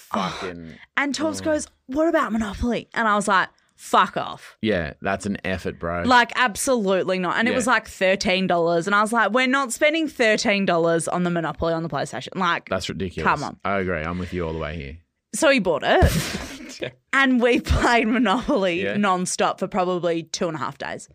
[0.41, 0.73] fucking.
[0.95, 5.37] and Torbs goes, "What about Monopoly?" And I was like, "Fuck off." Yeah, that's an
[5.43, 6.03] effort, bro.
[6.03, 7.37] Like absolutely not.
[7.37, 11.29] And it was like $13 and I was like, "We're not spending $13 on the
[11.29, 13.29] Monopoly on the PlayStation." Like that's ridiculous.
[13.29, 13.59] Come on.
[13.65, 14.01] I agree.
[14.01, 14.97] I'm with you all the way here.
[15.33, 16.93] So he bought it.
[17.13, 18.97] and we played Monopoly Yeah.
[18.97, 21.07] non-stop for probably two and a half days.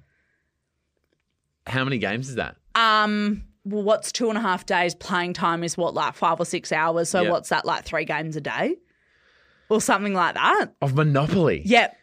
[1.66, 2.56] How many games is that?
[2.74, 6.44] Um, well, what's two and a half days playing time is what, like five or
[6.46, 7.08] six hours.
[7.10, 7.30] So Yeah.
[7.30, 8.76] what's that, like three games a day?
[9.68, 10.66] Or something like that.
[10.80, 11.62] Of Monopoly.
[11.64, 11.96] Yep.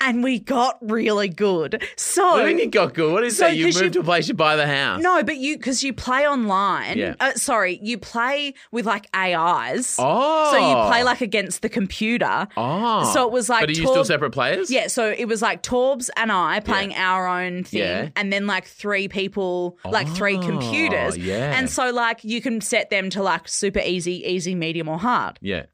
[0.00, 1.82] And we got really good.
[1.96, 3.12] So do you mean you got good?
[3.12, 3.56] What is So, that?
[3.56, 5.02] You moved you- to a place, you buy the house.
[5.02, 6.98] no, but you because you play online.
[6.98, 7.14] Yeah.
[7.20, 9.96] Uh, sorry, you play with like AIs.
[9.98, 10.50] Oh.
[10.52, 12.46] So you play like against the computer.
[12.56, 13.04] Oh.
[13.12, 14.70] So it was like But are you still separate players?
[14.70, 18.08] Yeah, so it was like Torbs and I playing our own thing, Yeah.
[18.16, 21.16] and then like three people, like three Oh, computers.
[21.16, 21.56] yeah.
[21.56, 25.38] And so like you can set them to like super easy, easy, medium, or hard.
[25.42, 25.64] Yeah.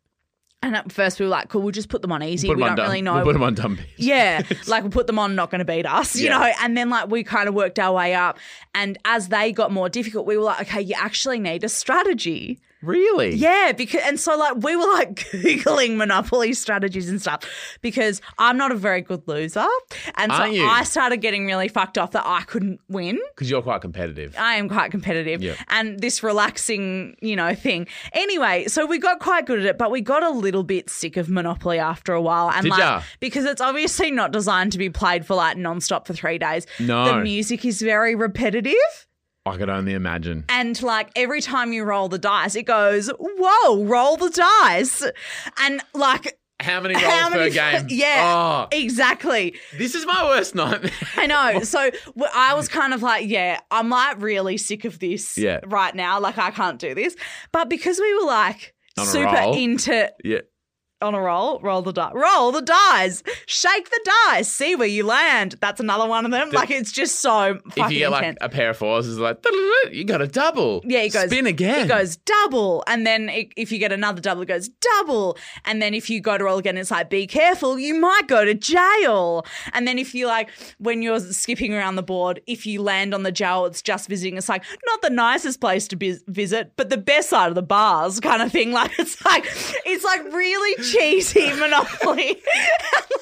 [0.65, 2.49] And at first we were like, cool, we'll just put them on easy.
[2.49, 2.87] We them don't dumb.
[2.87, 3.15] really know.
[3.17, 3.77] We'll put them on dumb.
[3.79, 3.85] bitch.
[3.97, 6.39] Yeah, like we'll put them on, not going to beat us, you Yeah.
[6.39, 6.53] know.
[6.61, 8.39] And then like we kind of worked our way up,
[8.75, 12.61] and as they got more difficult, we were like, okay, you actually need a strategy.
[12.83, 13.35] Really?
[13.37, 17.45] Yeah, because and so like we were like googling monopoly strategies and stuff
[17.81, 19.67] because I'm not a very good loser,
[20.17, 20.67] and so Aren't you?
[20.67, 23.19] I started getting really fucked off that I couldn't win.
[23.35, 24.35] Because you're quite competitive.
[24.39, 25.55] I am quite competitive Yeah.
[25.69, 27.87] and this relaxing, you know, thing.
[28.13, 31.17] Anyway, so we got quite good at it, but we got a little bit sick
[31.17, 32.51] of Monopoly after a while.
[32.51, 33.03] And Did like ya?
[33.21, 36.67] because it's obviously not designed to be played for like nonstop for three days.
[36.81, 37.05] No.
[37.05, 38.73] The music is very repetitive.
[39.45, 40.45] I could only imagine.
[40.49, 45.03] And like every time you roll the dice, it goes, Whoa, roll the dice.
[45.61, 47.87] And like How many rolls how per many game?
[47.91, 48.23] Yeah.
[48.37, 49.57] Oh, Exactly.
[49.77, 50.93] this is my worst nightmare.
[51.17, 51.61] I know.
[51.65, 51.91] So
[52.35, 55.59] I was kind of like, yeah, I'm like really sick of this Yeah.
[55.67, 56.21] right now.
[56.21, 57.17] Like I can't do this.
[57.51, 59.55] But because we were like super roll.
[59.57, 60.39] into yeah.
[61.03, 65.05] On a roll, roll the die, roll the dice, shake the dice, see where you
[65.05, 65.57] land.
[65.61, 66.51] That's another one of them.
[66.51, 69.45] like it's just so fucking If you get like a pair of fours, it's like
[69.91, 70.83] you got a double.
[70.85, 71.85] Yeah, it goes spin again.
[71.85, 75.83] It goes double, and then it, if you get another double, it goes double, and
[75.83, 78.55] then if you go to roll again, it's like be careful, you might go to
[78.55, 79.45] jail.
[79.73, 83.23] And then if you like when you're skipping around the board, if you land on
[83.23, 84.37] the jail, it's just visiting.
[84.37, 87.63] It's like not the nicest place to bis- visit, but the best side of the
[87.63, 88.73] bars, kind of thing.
[88.83, 89.45] Like it's like
[89.85, 92.43] it's like really cheesy Monopoly.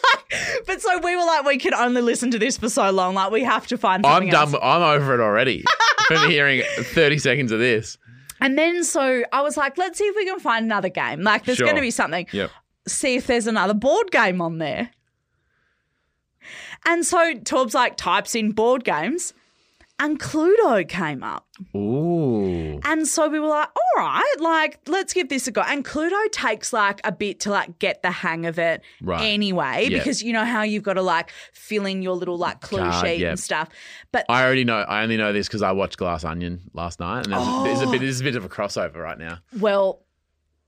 [0.05, 3.15] like, but so we were like, we can only listen to this for so long.
[3.15, 4.05] Like we have to find.
[4.07, 4.53] I'm something else.
[4.53, 4.61] done.
[4.63, 5.65] I'm over it already.
[6.07, 7.97] From hearing 30 seconds of this.
[8.41, 11.23] And then so I was like, let's see if we can find another game.
[11.23, 11.67] Like there's Sure.
[11.67, 12.27] going to be something.
[12.33, 12.51] Yep.
[12.89, 14.91] See if there's another board game on there.
[16.87, 19.35] And so Torb's like types in board games
[20.01, 21.47] and Cluedo came up.
[21.77, 22.81] Ooh.
[22.85, 25.61] And so we were like, all right, like let's give this a go.
[25.61, 29.23] And Cluedo takes like a bit to like get the hang of it Right.
[29.23, 29.99] anyway, Yeah.
[29.99, 33.07] because you know how you've got to like fill in your little like clue Card,
[33.07, 33.31] sheet yeah.
[33.31, 33.69] and stuff.
[34.11, 34.79] But I already know.
[34.79, 37.87] I only know this because I watched Glass Onion last night, and there's, there's a
[37.87, 37.91] oh.
[37.93, 38.01] bit.
[38.01, 39.39] There's a bit of a crossover right now.
[39.59, 40.03] Well,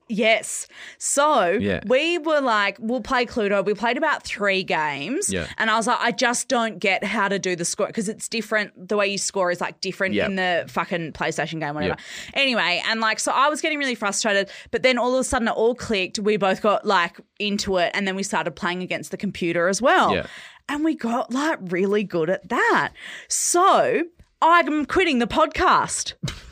[0.09, 0.67] yes.
[0.99, 1.81] So Yeah.
[1.87, 3.65] we were like, we'll play Cluedo.
[3.65, 5.33] We played about three games.
[5.33, 5.47] Yeah.
[5.59, 8.29] And I was like, I just don't get how to do the score because it's
[8.29, 8.89] different.
[8.89, 10.29] The way you score is like different Yep.
[10.29, 11.97] in the fucking PlayStation game, whatever.
[11.97, 12.01] Yep.
[12.35, 14.51] Anyway, and like, so I was getting really frustrated.
[14.71, 16.19] But then all of a sudden it all clicked.
[16.19, 17.91] We both got like into it.
[17.95, 20.25] And then we started playing against the computer as well.
[20.69, 22.93] And we got like really good at that.
[23.29, 24.03] So
[24.41, 26.15] I'm quitting the podcast.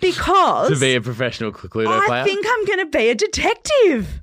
[0.00, 2.24] Because To be a professional Cluedo I player.
[2.24, 4.20] think I'm going to be a detective.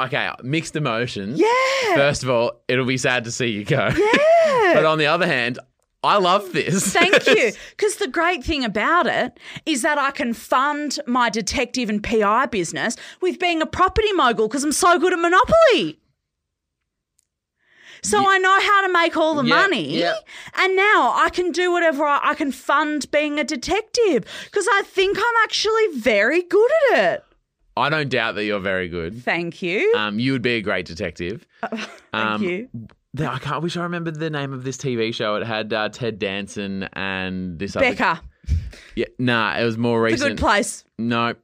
[0.00, 1.40] okay, mixed emotions.
[1.40, 1.94] Yeah.
[1.94, 3.88] First of all, it'll be sad to see you go.
[3.96, 4.72] Yeah.
[4.74, 5.58] but on the other hand,
[6.04, 6.92] I love this.
[6.92, 7.52] Thank you.
[7.70, 12.46] Because the great thing about it is that I can fund my detective and PI
[12.46, 15.98] business with being a property mogul because I'm so good at Monopoly.
[18.02, 19.98] So I know how to make all the Yeah, money.
[19.98, 20.14] yeah.
[20.56, 24.82] And now I can do whatever I, I can fund being a detective because I
[24.84, 27.24] think I'm actually very good at it.
[27.76, 29.22] I don't doubt that you're very good.
[29.22, 29.92] Thank you.
[29.96, 31.46] Um, you would be a great detective.
[31.70, 32.68] Thank um, you.
[33.14, 33.54] The- I can't.
[33.56, 35.36] I wish I remembered the name of this TV show.
[35.36, 37.90] It had uh, Ted Danson and this other.
[37.94, 38.20] Becker,
[38.96, 40.30] Yeah, nah, it was more the recent.
[40.30, 40.84] good place.
[40.98, 41.34] No.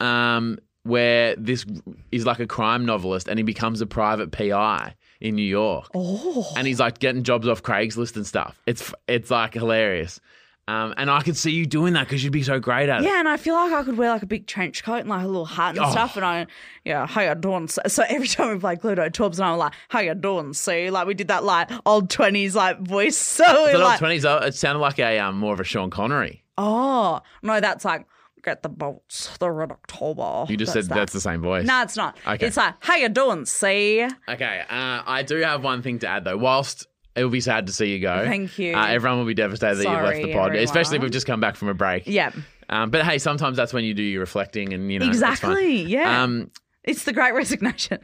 [0.00, 1.66] Um, where this
[2.12, 5.88] is like a crime novelist and he becomes a private PI in New York.
[5.94, 6.50] Oh.
[6.56, 8.58] And he's like getting jobs off Craigslist and stuff.
[8.66, 10.20] It's it's like hilarious.
[10.66, 13.04] Um, and I could see you doing that because you'd be so great at it.
[13.04, 15.22] Yeah, and I feel like I could wear like a big trench coat and like
[15.22, 15.90] a little hat and Oh.
[15.90, 16.16] stuff.
[16.16, 16.46] And I,
[16.86, 17.68] yeah, how you doing?
[17.68, 20.54] So, so every time we play Cluedo, Torbs and I were like, how you doing?
[20.54, 23.16] See, like we did that like old twenties like voice.
[23.44, 26.42] So The like, twenties, uh, it sounded like a um, more of a Sean Connery.
[26.56, 28.06] oh no, that's like
[28.44, 30.44] get the bolts, the red October.
[30.50, 31.00] You just That's said that.
[31.00, 31.66] that's the same voice.
[31.66, 32.16] No, it's not.
[32.26, 32.46] Okay.
[32.46, 33.46] It's like, how you doing?
[33.46, 36.36] See, Okay, uh, I do have one thing to add though.
[36.36, 38.74] Whilst it will be sad to see you go, Thank you.
[38.76, 41.26] Uh, everyone will be devastated that you've left the Sorry, pod, especially if we've just
[41.26, 42.04] come back from a break.
[42.06, 42.30] yeah,
[42.68, 45.82] Um, but hey, sometimes that's when you do your reflecting, and you know, exactly.
[45.82, 46.50] Yeah, Um,
[46.82, 47.98] it's the Great Resignation.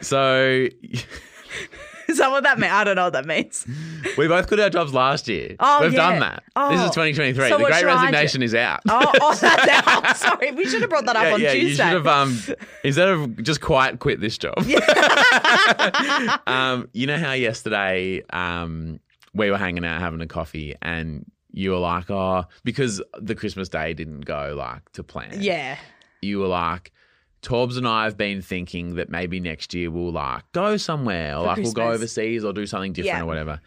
[0.00, 0.66] so
[2.12, 2.72] So that what that means?
[2.72, 3.66] I don't know what that means.
[4.18, 5.56] We both quit our jobs last year.
[5.60, 6.10] Oh, We've yeah.
[6.10, 6.42] done that.
[6.56, 6.70] Oh.
[6.70, 7.48] This is 2023.
[7.48, 7.96] So the Great should I do?
[7.96, 8.80] Resignation is out.
[8.88, 10.16] Oh, oh that's out.
[10.16, 11.68] Sorry, we should have brought that up yeah, on yeah, Tuesday.
[11.68, 12.38] you should have um
[12.84, 14.54] instead of just quite quit this job.
[14.66, 16.38] Yeah.
[16.46, 19.00] um, you know how yesterday um
[19.34, 23.68] we were hanging out having a coffee and you were like, oh, because the Christmas
[23.68, 25.36] day didn't go like to plan.
[25.40, 25.78] yeah.
[26.22, 26.92] You were like,
[27.42, 31.40] Torbs and I have been thinking that maybe next year we'll like go somewhere or
[31.40, 31.94] For like we'll go Christmas.
[32.18, 33.22] overseas or do something different Yeah.
[33.22, 33.60] or whatever.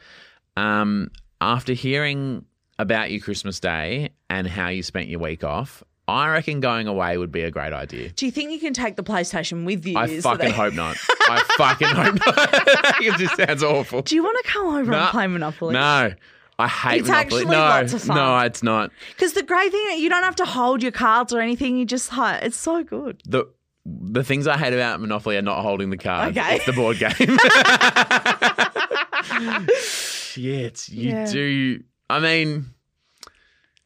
[0.57, 1.11] Um,
[1.41, 2.45] after hearing
[2.79, 7.17] about your Christmas day and how you spent your week off, I reckon going away
[7.17, 8.09] would be a great idea.
[8.09, 9.97] Do you think you can take the PlayStation with you?
[9.97, 10.97] I so fucking that- hope not.
[11.21, 12.95] I fucking hope not.
[13.01, 14.03] it just sounds awful.
[14.03, 15.01] Do you want to come over Nah.
[15.03, 15.73] and play Monopoly?
[15.73, 16.13] No.
[16.57, 17.41] I hate It's Monopoly.
[17.41, 18.15] actually no, lots of fun.
[18.15, 18.91] no, it's not.
[19.09, 21.75] Because the great thing, is you don't have to hold your cards or anything.
[21.75, 23.21] You just, it's so good.
[23.25, 23.45] The
[23.85, 26.35] the things I hate about Monopoly are not holding the card.
[26.37, 26.55] Okay.
[26.55, 27.11] It's the board game.
[29.81, 31.31] Shit, you Yeah.
[31.31, 31.83] do.
[32.09, 32.65] I mean,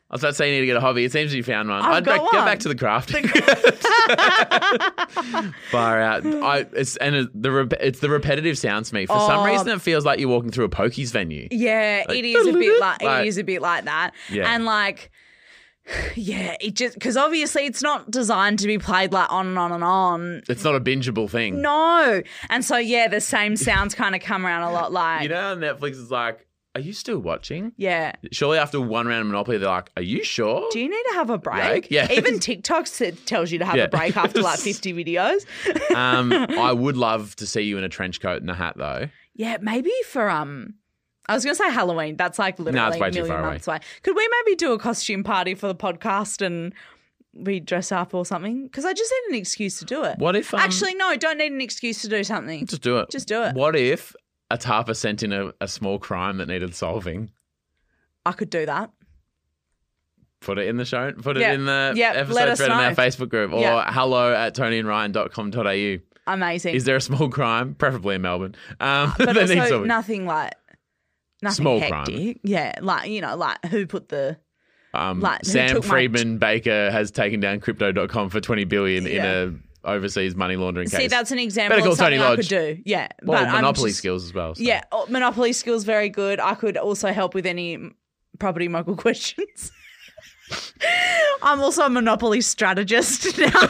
[0.09, 1.03] I was about to say you need to get a hobby.
[1.03, 1.81] It seems you found one.
[1.81, 3.11] I'd got back, get back to the craft.
[5.71, 6.25] Far out.
[6.25, 9.05] I, it's and it, the rep- it's the repetitive sounds to me.
[9.05, 9.45] For some Oh.
[9.45, 11.47] reason, it feels like you're walking through a pokies venue.
[11.51, 14.11] Yeah, Like, it is a bit like, like- it is a bit like that.
[14.31, 14.53] Yeah.
[14.53, 15.11] And like
[16.15, 19.71] yeah, it just because obviously it's not designed to be played like on and on
[19.71, 20.41] and on.
[20.49, 21.61] It's not a bingeable thing.
[21.61, 22.21] No.
[22.49, 25.41] And so yeah, the same sounds kind of come around a lot like You know,
[25.41, 28.13] how Netflix is like, "Are you still watching?" Yeah.
[28.31, 31.13] Surely after one round of Monopoly, they're like, "Are you sure?" Do you need to
[31.15, 31.63] have a break?
[31.63, 31.91] Break?
[31.91, 32.11] Yeah.
[32.11, 32.87] Even TikTok
[33.25, 33.83] tells you to have Yeah.
[33.85, 35.45] a break after like 50 videos.
[35.95, 39.09] um, I would love to see you in a trench coat and a hat, though.
[39.35, 40.75] yeah, maybe for um
[41.29, 42.17] I was going to say Halloween.
[42.17, 43.49] That's like literally a million far away.
[43.51, 43.79] months away.
[44.03, 46.73] Could we maybe do a costume party for the podcast and
[47.33, 48.63] we dress up or something?
[48.63, 50.17] Because I just need an excuse to do it.
[50.17, 52.65] What if um, Actually, no, don't need an excuse to do something.
[52.65, 53.09] just do it?
[53.11, 53.53] just do it.
[53.55, 54.15] What if
[54.51, 57.29] a Tarpa sent in a, a small crime that needed solving?
[58.25, 58.89] I could do that.
[60.41, 61.11] Put it in the show.
[61.11, 62.91] Put it in the Yeah, episode thread in our.
[62.95, 63.91] Facebook group or Yeah.
[63.91, 65.97] hello at toniandryan.com.au.
[66.33, 66.75] Amazing.
[66.75, 70.53] Is there a small crime, preferably in Melbourne, um, but also nothing like
[71.41, 72.35] nothing Small crime.
[72.43, 74.37] Yeah, like you know, like who put the
[74.93, 79.15] Um, Like, Sam took my- Friedman Baker has taken down crypto.com for 20 billion in
[79.15, 79.25] Yeah.
[79.25, 79.51] a
[79.83, 80.99] overseas money laundering case.
[80.99, 82.77] See, that's an example Better call of something Toni I could do.
[82.85, 84.55] Yeah, well, but monopoly just- skills as well.
[84.55, 84.61] so.
[84.63, 86.39] Yeah, oh, monopoly skills very good.
[86.39, 87.77] I could also help with any
[88.39, 89.71] property mogul questions.
[91.43, 93.67] I'm also a monopoly strategist now.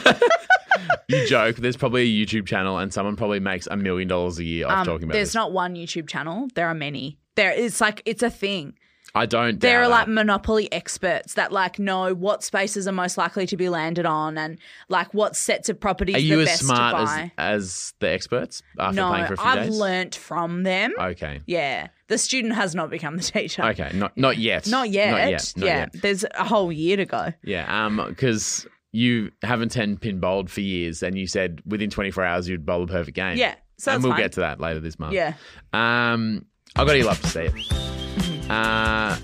[1.10, 1.58] You joke.
[1.58, 4.72] There's probably a YouTube channel and someone probably makes a million dollars a year off
[4.80, 5.18] Um, talking about it.
[5.18, 5.36] there's this.
[5.36, 6.48] not one YouTube channel.
[6.56, 7.20] There are many.
[7.40, 8.74] There is like it's a thing.
[9.16, 10.12] I don't There are like that.
[10.12, 14.60] monopoly experts that like know what spaces are most likely to be landed on and
[14.88, 18.62] like what sets of properties Are you the as best smart as, as the experts
[18.78, 19.80] after no, playing for a few I've days?
[19.80, 20.94] learnt from them.
[21.00, 21.42] Okay.
[21.48, 23.64] Yeah, the student has not become the teacher.
[23.64, 23.90] Okay.
[23.94, 24.68] Not not yet.
[24.68, 25.12] Not yet.
[25.12, 25.54] Not yet.
[25.58, 26.02] Not yeah, yet.
[26.02, 27.34] there's a whole year to go.
[27.44, 27.86] Yeah.
[27.86, 28.04] Um.
[28.08, 32.66] Because you haven't ten pin bowled for years, and you said within 24 hours you'd
[32.66, 33.38] bowl a perfect game.
[33.38, 34.22] Yeah, so and we'll fine.
[34.22, 35.14] get to that later this month.
[35.14, 35.34] Yeah.
[35.74, 38.50] Um, I got you love to see it.
[38.50, 39.18] Uh,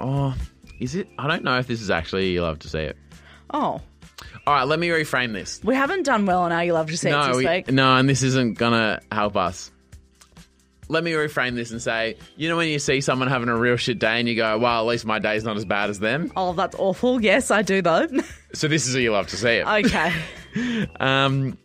[0.00, 0.34] oh,
[0.80, 1.08] is it?
[1.18, 2.96] I don't know if this is actually you love to see it.
[3.50, 3.80] Oh,
[4.46, 5.60] All right, let me reframe this.
[5.64, 7.70] we haven't done well on our You Love to See It no, this we- week.
[7.70, 9.70] no, and this isn't gonna help us.
[10.90, 13.76] Let me reframe this and say, you know, when you see someone having a real
[13.76, 16.32] shit day and you go, well, at least my day's not as bad as them.
[16.34, 17.22] Oh, that's awful.
[17.22, 18.06] Yes, I do though.
[18.54, 19.66] So this is a you love to see it.
[19.66, 20.12] okay.
[20.98, 21.58] Um,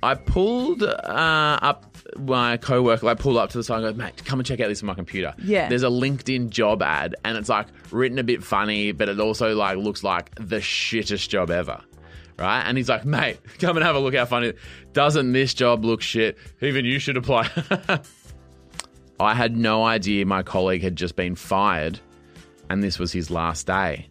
[0.00, 3.06] I pulled uh, up my coworker.
[3.08, 4.86] I pulled up to the side and go, mate, come and check out this on
[4.86, 5.34] my computer.
[5.42, 5.68] Yeah.
[5.68, 9.54] There's a LinkedIn job ad, and it's like written a bit funny, but it also
[9.54, 11.80] like looks like the shittest job ever.
[12.38, 12.62] Right?
[12.62, 14.52] And he's like, mate, come and have a look how funny.
[14.92, 16.38] Doesn't this job look shit?
[16.60, 17.50] Even you should apply.
[19.20, 21.98] I had no idea my colleague had just been fired,
[22.70, 24.08] and this was his last day.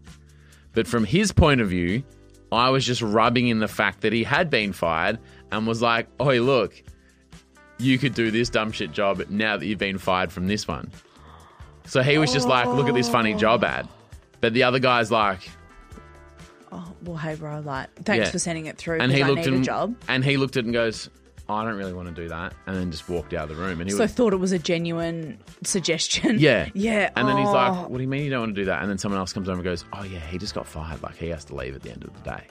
[0.74, 2.04] But from his point of view,
[2.52, 5.20] I was just rubbing in the fact that he had been fired
[5.52, 6.84] and was like, "Oi, look,
[7.78, 10.92] you could do this dumb shit job now that you've been fired from this one."
[11.86, 13.88] So he was just like, "Look at this funny job ad,"
[14.42, 15.50] but the other guy's like,
[16.70, 17.62] Oh, well, hey, bro.
[17.62, 18.32] Like, thanks Yeah.
[18.32, 19.00] for sending it through.
[19.00, 19.96] and he 'cause I looked need and a job.
[20.10, 21.10] and he looked at it and goes,
[21.48, 23.80] "I don't really want to do that," and then just walked out of the room.
[23.80, 26.40] And he So I was, thought it was a genuine suggestion.
[26.40, 27.10] yeah, Yeah.
[27.16, 27.54] And then he's Oh.
[27.54, 29.32] like, "What do you mean you don't want to do that?" And then someone else
[29.32, 31.02] comes over and goes, "Oh yeah, he just got fired.
[31.02, 32.44] Like he has to leave at the end of the day."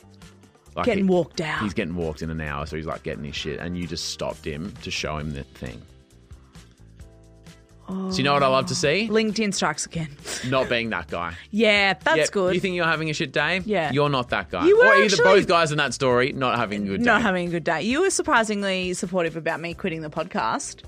[0.77, 1.63] Like Getting he- walked out.
[1.63, 4.11] He's getting walked in an hour, so he's like getting his shit, and you just
[4.11, 5.81] stopped him to show him the thing.
[7.89, 9.09] So you know what I love to see?
[9.09, 10.09] LinkedIn strikes again.
[10.49, 11.35] Not being that guy.
[11.53, 12.55] Yeah, that's Yep, good.
[12.55, 13.61] You think you're having a shit day?
[13.65, 13.93] Yeah.
[13.93, 14.67] You're not that guy.
[14.67, 17.05] You were or either actually- both guys in that story not having a good day.
[17.05, 17.83] Not having a good day.
[17.83, 20.83] You were surprisingly supportive about me quitting the podcast.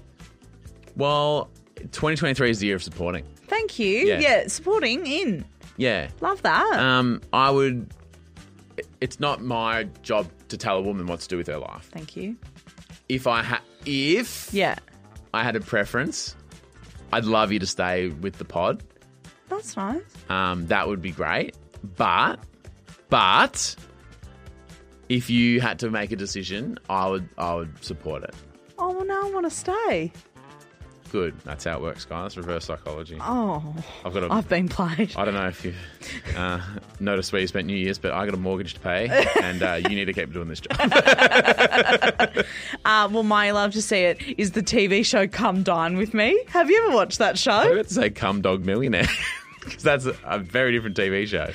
[0.96, 3.24] Well, 2023 is the year of supporting.
[3.46, 3.98] Thank you.
[4.00, 4.18] Yeah.
[4.18, 5.44] Yeah, supporting in.
[5.76, 6.08] Yeah.
[6.20, 6.80] Love that.
[6.80, 7.88] Um, I would.
[9.00, 11.88] It's not my job to tell a woman what to do with her life.
[11.92, 12.36] Thank you.
[13.08, 14.76] If I ha- if Yeah,
[15.32, 16.34] I had a preference,
[17.12, 18.82] I'd love you to stay with the pod.
[19.48, 20.02] that's nice.
[20.28, 21.56] Um, that would be great.
[21.96, 22.40] But,
[23.08, 23.74] but,
[25.08, 28.34] if you had to make a decision, I would, I would support it.
[28.78, 30.12] Oh, well, now I want to stay.
[31.10, 31.38] Good.
[31.44, 32.36] That's how it works, guys.
[32.36, 33.16] Reverse psychology.
[33.20, 33.74] Oh,
[34.04, 34.32] I've got a.
[34.32, 35.14] I've been played.
[35.16, 35.72] I don't know if you
[36.36, 36.60] uh,
[37.00, 39.08] noticed where you spent New Year's, but I got a mortgage to pay,
[39.42, 40.78] and uh, you need to keep doing this job.
[42.84, 46.42] Uh, well, my love to see it is the TV show Come Dine With Me.
[46.48, 47.74] Have you ever watched that I show?
[47.74, 49.06] got to say, "Come Dog Millionaire,"
[49.60, 51.50] because that's a, a very different TV show.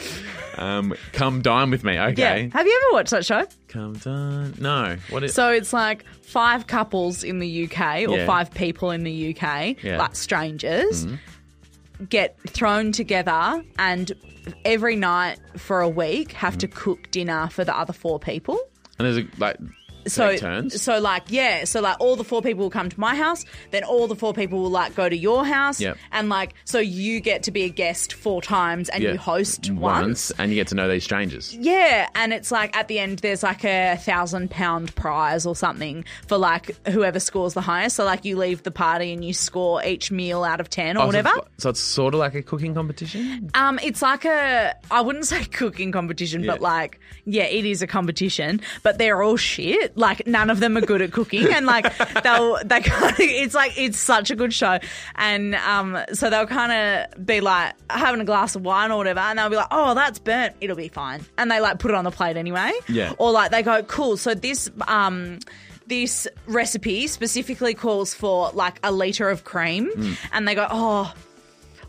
[0.61, 2.43] Um, come dine with me, okay?
[2.43, 2.49] Yeah.
[2.57, 3.45] Have you ever watched that show?
[3.67, 4.53] Come dine.
[4.59, 5.33] No, what is?
[5.33, 8.25] So it's like five couples in the UK or Yeah.
[8.27, 9.97] five people in the UK, Yeah.
[9.97, 11.07] like strangers,
[12.09, 14.11] get thrown together and
[14.65, 18.59] every night for a week have to cook dinner for the other four people.
[18.99, 19.57] and there's a, like
[20.07, 20.81] So, turns.
[20.81, 23.83] so like, yeah, so like all the four people will come to my house, then
[23.83, 25.97] all the four people will like go to your house, Yep.
[26.11, 29.79] and like, so you get to be a guest four times and you host once.
[30.29, 31.55] once, and you get to know these strangers.
[31.55, 36.03] Yeah, and it's like at the end there's like a thousand pound prize or something
[36.27, 37.95] for like whoever scores the highest.
[37.95, 41.01] So like you leave the party and you score each meal out of ten or
[41.01, 41.29] Oh, so whatever.
[41.29, 43.49] it's- So it's sort of like a cooking competition.
[43.53, 46.67] Um, it's like a I wouldn't say cooking competition, but Yeah.
[46.67, 48.59] like yeah, it is a competition.
[48.83, 49.92] But they're all shit.
[49.95, 51.85] Like none of them are good at cooking, and like
[52.23, 54.79] they'll they kind of it's like it's such a good show,
[55.15, 56.71] and um, so they'll kind
[57.13, 59.93] of be like having a glass of wine or whatever, and they'll be like, oh,
[59.93, 62.71] that's burnt, it'll be fine, and they like put it on the plate anyway.
[62.89, 63.13] Yeah.
[63.19, 64.17] Or like they go, cool.
[64.17, 65.39] So this um.
[65.85, 70.17] This recipe specifically calls for like a liter of cream, Mm.
[70.31, 71.13] and they go, "Oh,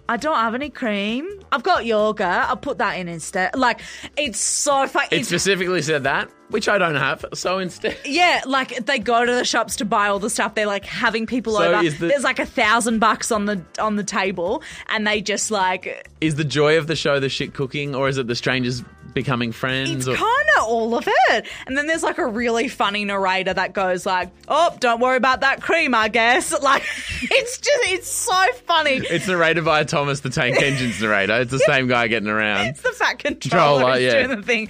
[0.09, 1.27] I don't have any cream.
[1.51, 2.27] I've got yogurt.
[2.27, 3.57] I'll put that in instead.
[3.57, 3.81] Like,
[4.19, 5.05] it's so fun.
[5.11, 7.25] It specifically said that, which I don't have.
[7.33, 10.55] So instead, yeah, like they go to the shops to buy all the stuff.
[10.55, 11.85] They're like having people So over.
[11.87, 15.51] is the- There's like a thousand bucks on the on the table, and they just
[15.51, 18.83] like is the joy of the show the shit cooking, or is it the strangers
[19.15, 19.91] becoming friends?
[19.91, 21.47] it's or- kind of all of it.
[21.67, 25.41] And then there's like a really funny narrator that goes like, "Oh, don't worry about
[25.41, 26.83] that cream, I guess." Like,
[27.23, 28.93] it's just it's so funny.
[28.97, 31.41] it's narrated by Thomas the Tank Engine's narrator.
[31.41, 32.67] It's the same guy getting around.
[32.69, 34.27] It's the fat controller Controller, yeah.
[34.27, 34.69] doing the thing.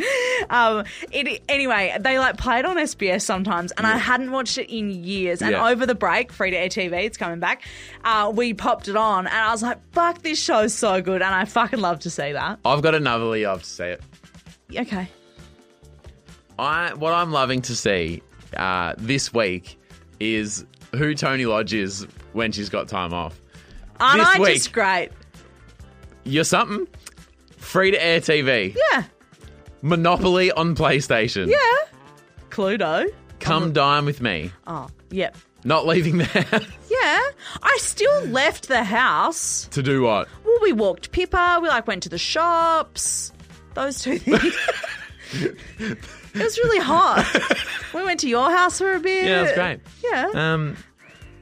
[0.51, 4.71] Um, it, anyway, they like play it on SBS sometimes, and I hadn't watched it
[4.77, 5.41] in years.
[5.43, 5.69] And Yeah.
[5.69, 7.63] over the break, free to air TV, it's coming back.
[8.03, 11.35] Uh, we popped it on, and I was like, "Fuck, this show's so good," and
[11.35, 12.59] I fucking love to see that.
[12.65, 14.03] I've got another love to say it.
[14.77, 15.09] Okay,
[16.59, 18.23] I what I'm loving to see
[18.57, 19.79] uh, this week
[20.21, 23.41] is who Toni Lodge is when she's got time off.
[24.01, 24.55] aren't This I week.
[24.55, 25.11] just great?
[26.25, 26.87] You're something.
[27.59, 28.77] Free to air TV.
[28.93, 29.05] Yeah,
[29.83, 31.49] Monopoly on PlayStation.
[31.49, 31.89] yeah.
[32.51, 33.07] Cluedo.
[33.41, 34.51] Come dine with me.
[34.67, 35.37] Oh, yep.
[35.65, 36.65] Not leaving the house.
[36.91, 37.21] Yeah,
[37.63, 39.67] I still left the house.
[39.73, 40.29] to do what?
[40.45, 41.59] Well, we walked Pippa.
[41.61, 43.33] We like went to the shops.
[43.75, 44.57] Those two things.
[45.33, 45.99] it
[46.35, 47.25] was really hot.
[47.95, 49.27] we went to your house for a bit.
[49.27, 49.81] Yeah, that's great.
[50.03, 50.77] Yeah, Um,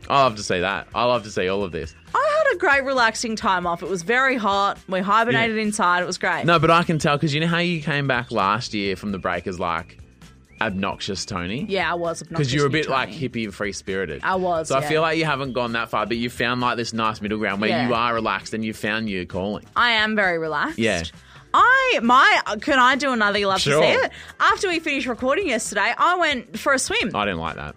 [0.09, 0.89] I love to see that.
[0.95, 1.95] I love to see all of this.
[2.14, 3.83] I had a great relaxing time off.
[3.83, 4.78] It was very hot.
[4.89, 6.03] We hibernated inside.
[6.03, 6.45] It was great.
[6.45, 9.12] No, but I can tell because you know how you came back last year from
[9.12, 9.99] the break as like
[10.61, 11.66] obnoxious Toni.
[11.68, 14.20] Yeah, I was Because you're a bit like hippie and free spirited.
[14.22, 16.76] I was, So I feel like you haven't gone that far, but you found like
[16.76, 17.89] this nice middle ground where Yeah.
[17.89, 19.64] you are relaxed and you found your calling.
[19.76, 20.78] I am very relaxed.
[20.78, 21.03] Yeah.
[21.55, 23.38] I my can I do another?
[23.38, 23.80] You love Sure.
[23.80, 24.11] to see it.
[24.40, 27.14] After we finished recording yesterday, I went for a swim.
[27.14, 27.74] I didn't like that.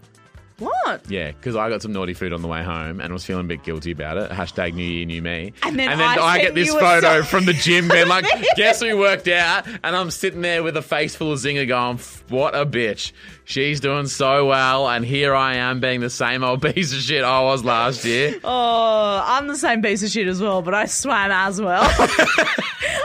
[0.57, 1.09] What?
[1.09, 3.47] Yeah, because I got some naughty food on the way home and was feeling a
[3.47, 4.31] bit guilty about it.
[4.31, 5.51] Hashtag New Year, New Me.
[5.63, 8.25] And then I I, get this photo so- from the gym being like,
[8.55, 9.67] guess who worked out?
[9.83, 11.99] And I'm sitting there with a face full of zinger going,
[12.29, 13.11] what a bitch.
[13.43, 14.87] She's doing so well.
[14.87, 18.39] And here I am being the same old piece of shit I was last year.
[18.47, 21.83] Oh, I'm the same piece of shit as well, but I swam as well.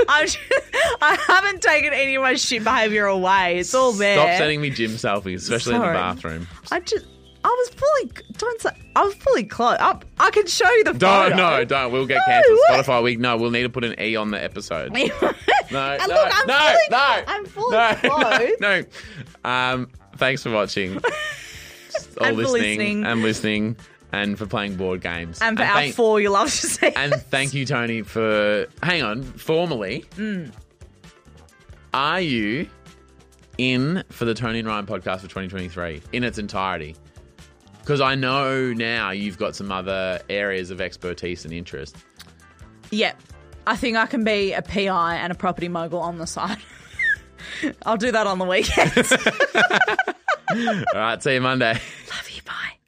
[0.09, 0.39] I'm just,
[1.01, 3.59] I haven't taken any of my shit behaviour away.
[3.59, 4.17] It's all there.
[4.17, 6.47] Stop sending me gym selfies, especially in the bathroom.
[6.71, 7.07] I just,
[7.43, 9.77] I was fully, don't say, I was fully close.
[9.81, 11.37] I, I can show you the Don't, photo.
[11.37, 11.91] no, don't.
[11.93, 12.59] We'll get No, cancelled.
[12.69, 12.85] what?
[12.87, 13.19] Spotify week.
[13.19, 14.93] No, we'll need to put an E on the episode.
[15.73, 18.61] No, no, And look, I'm no, fully- no, I'm fully no, clothed.
[18.61, 18.83] no.
[19.45, 19.49] no.
[19.51, 21.01] Um, thanks for watching, or
[22.27, 23.05] And for listening, listening.
[23.07, 23.77] and listening,
[24.13, 25.39] and for playing board games.
[25.41, 26.89] And for our thank, four, you love to see.
[26.89, 29.23] and thank you, Toni, for hang on.
[29.23, 30.53] Formally, Mm.
[31.95, 32.69] are you
[33.59, 36.97] in for the Toni and Ryan podcast for 2023 in its entirety?
[37.91, 41.97] Because I know now you've got some other areas of expertise and interest.
[42.93, 43.21] Yep.
[43.67, 46.59] I think I can be a PI and a property mogul on the side.
[47.83, 49.11] I'll do that on the weekends.
[50.95, 51.73] All right, see you Monday.
[51.73, 52.80] Love you Monday.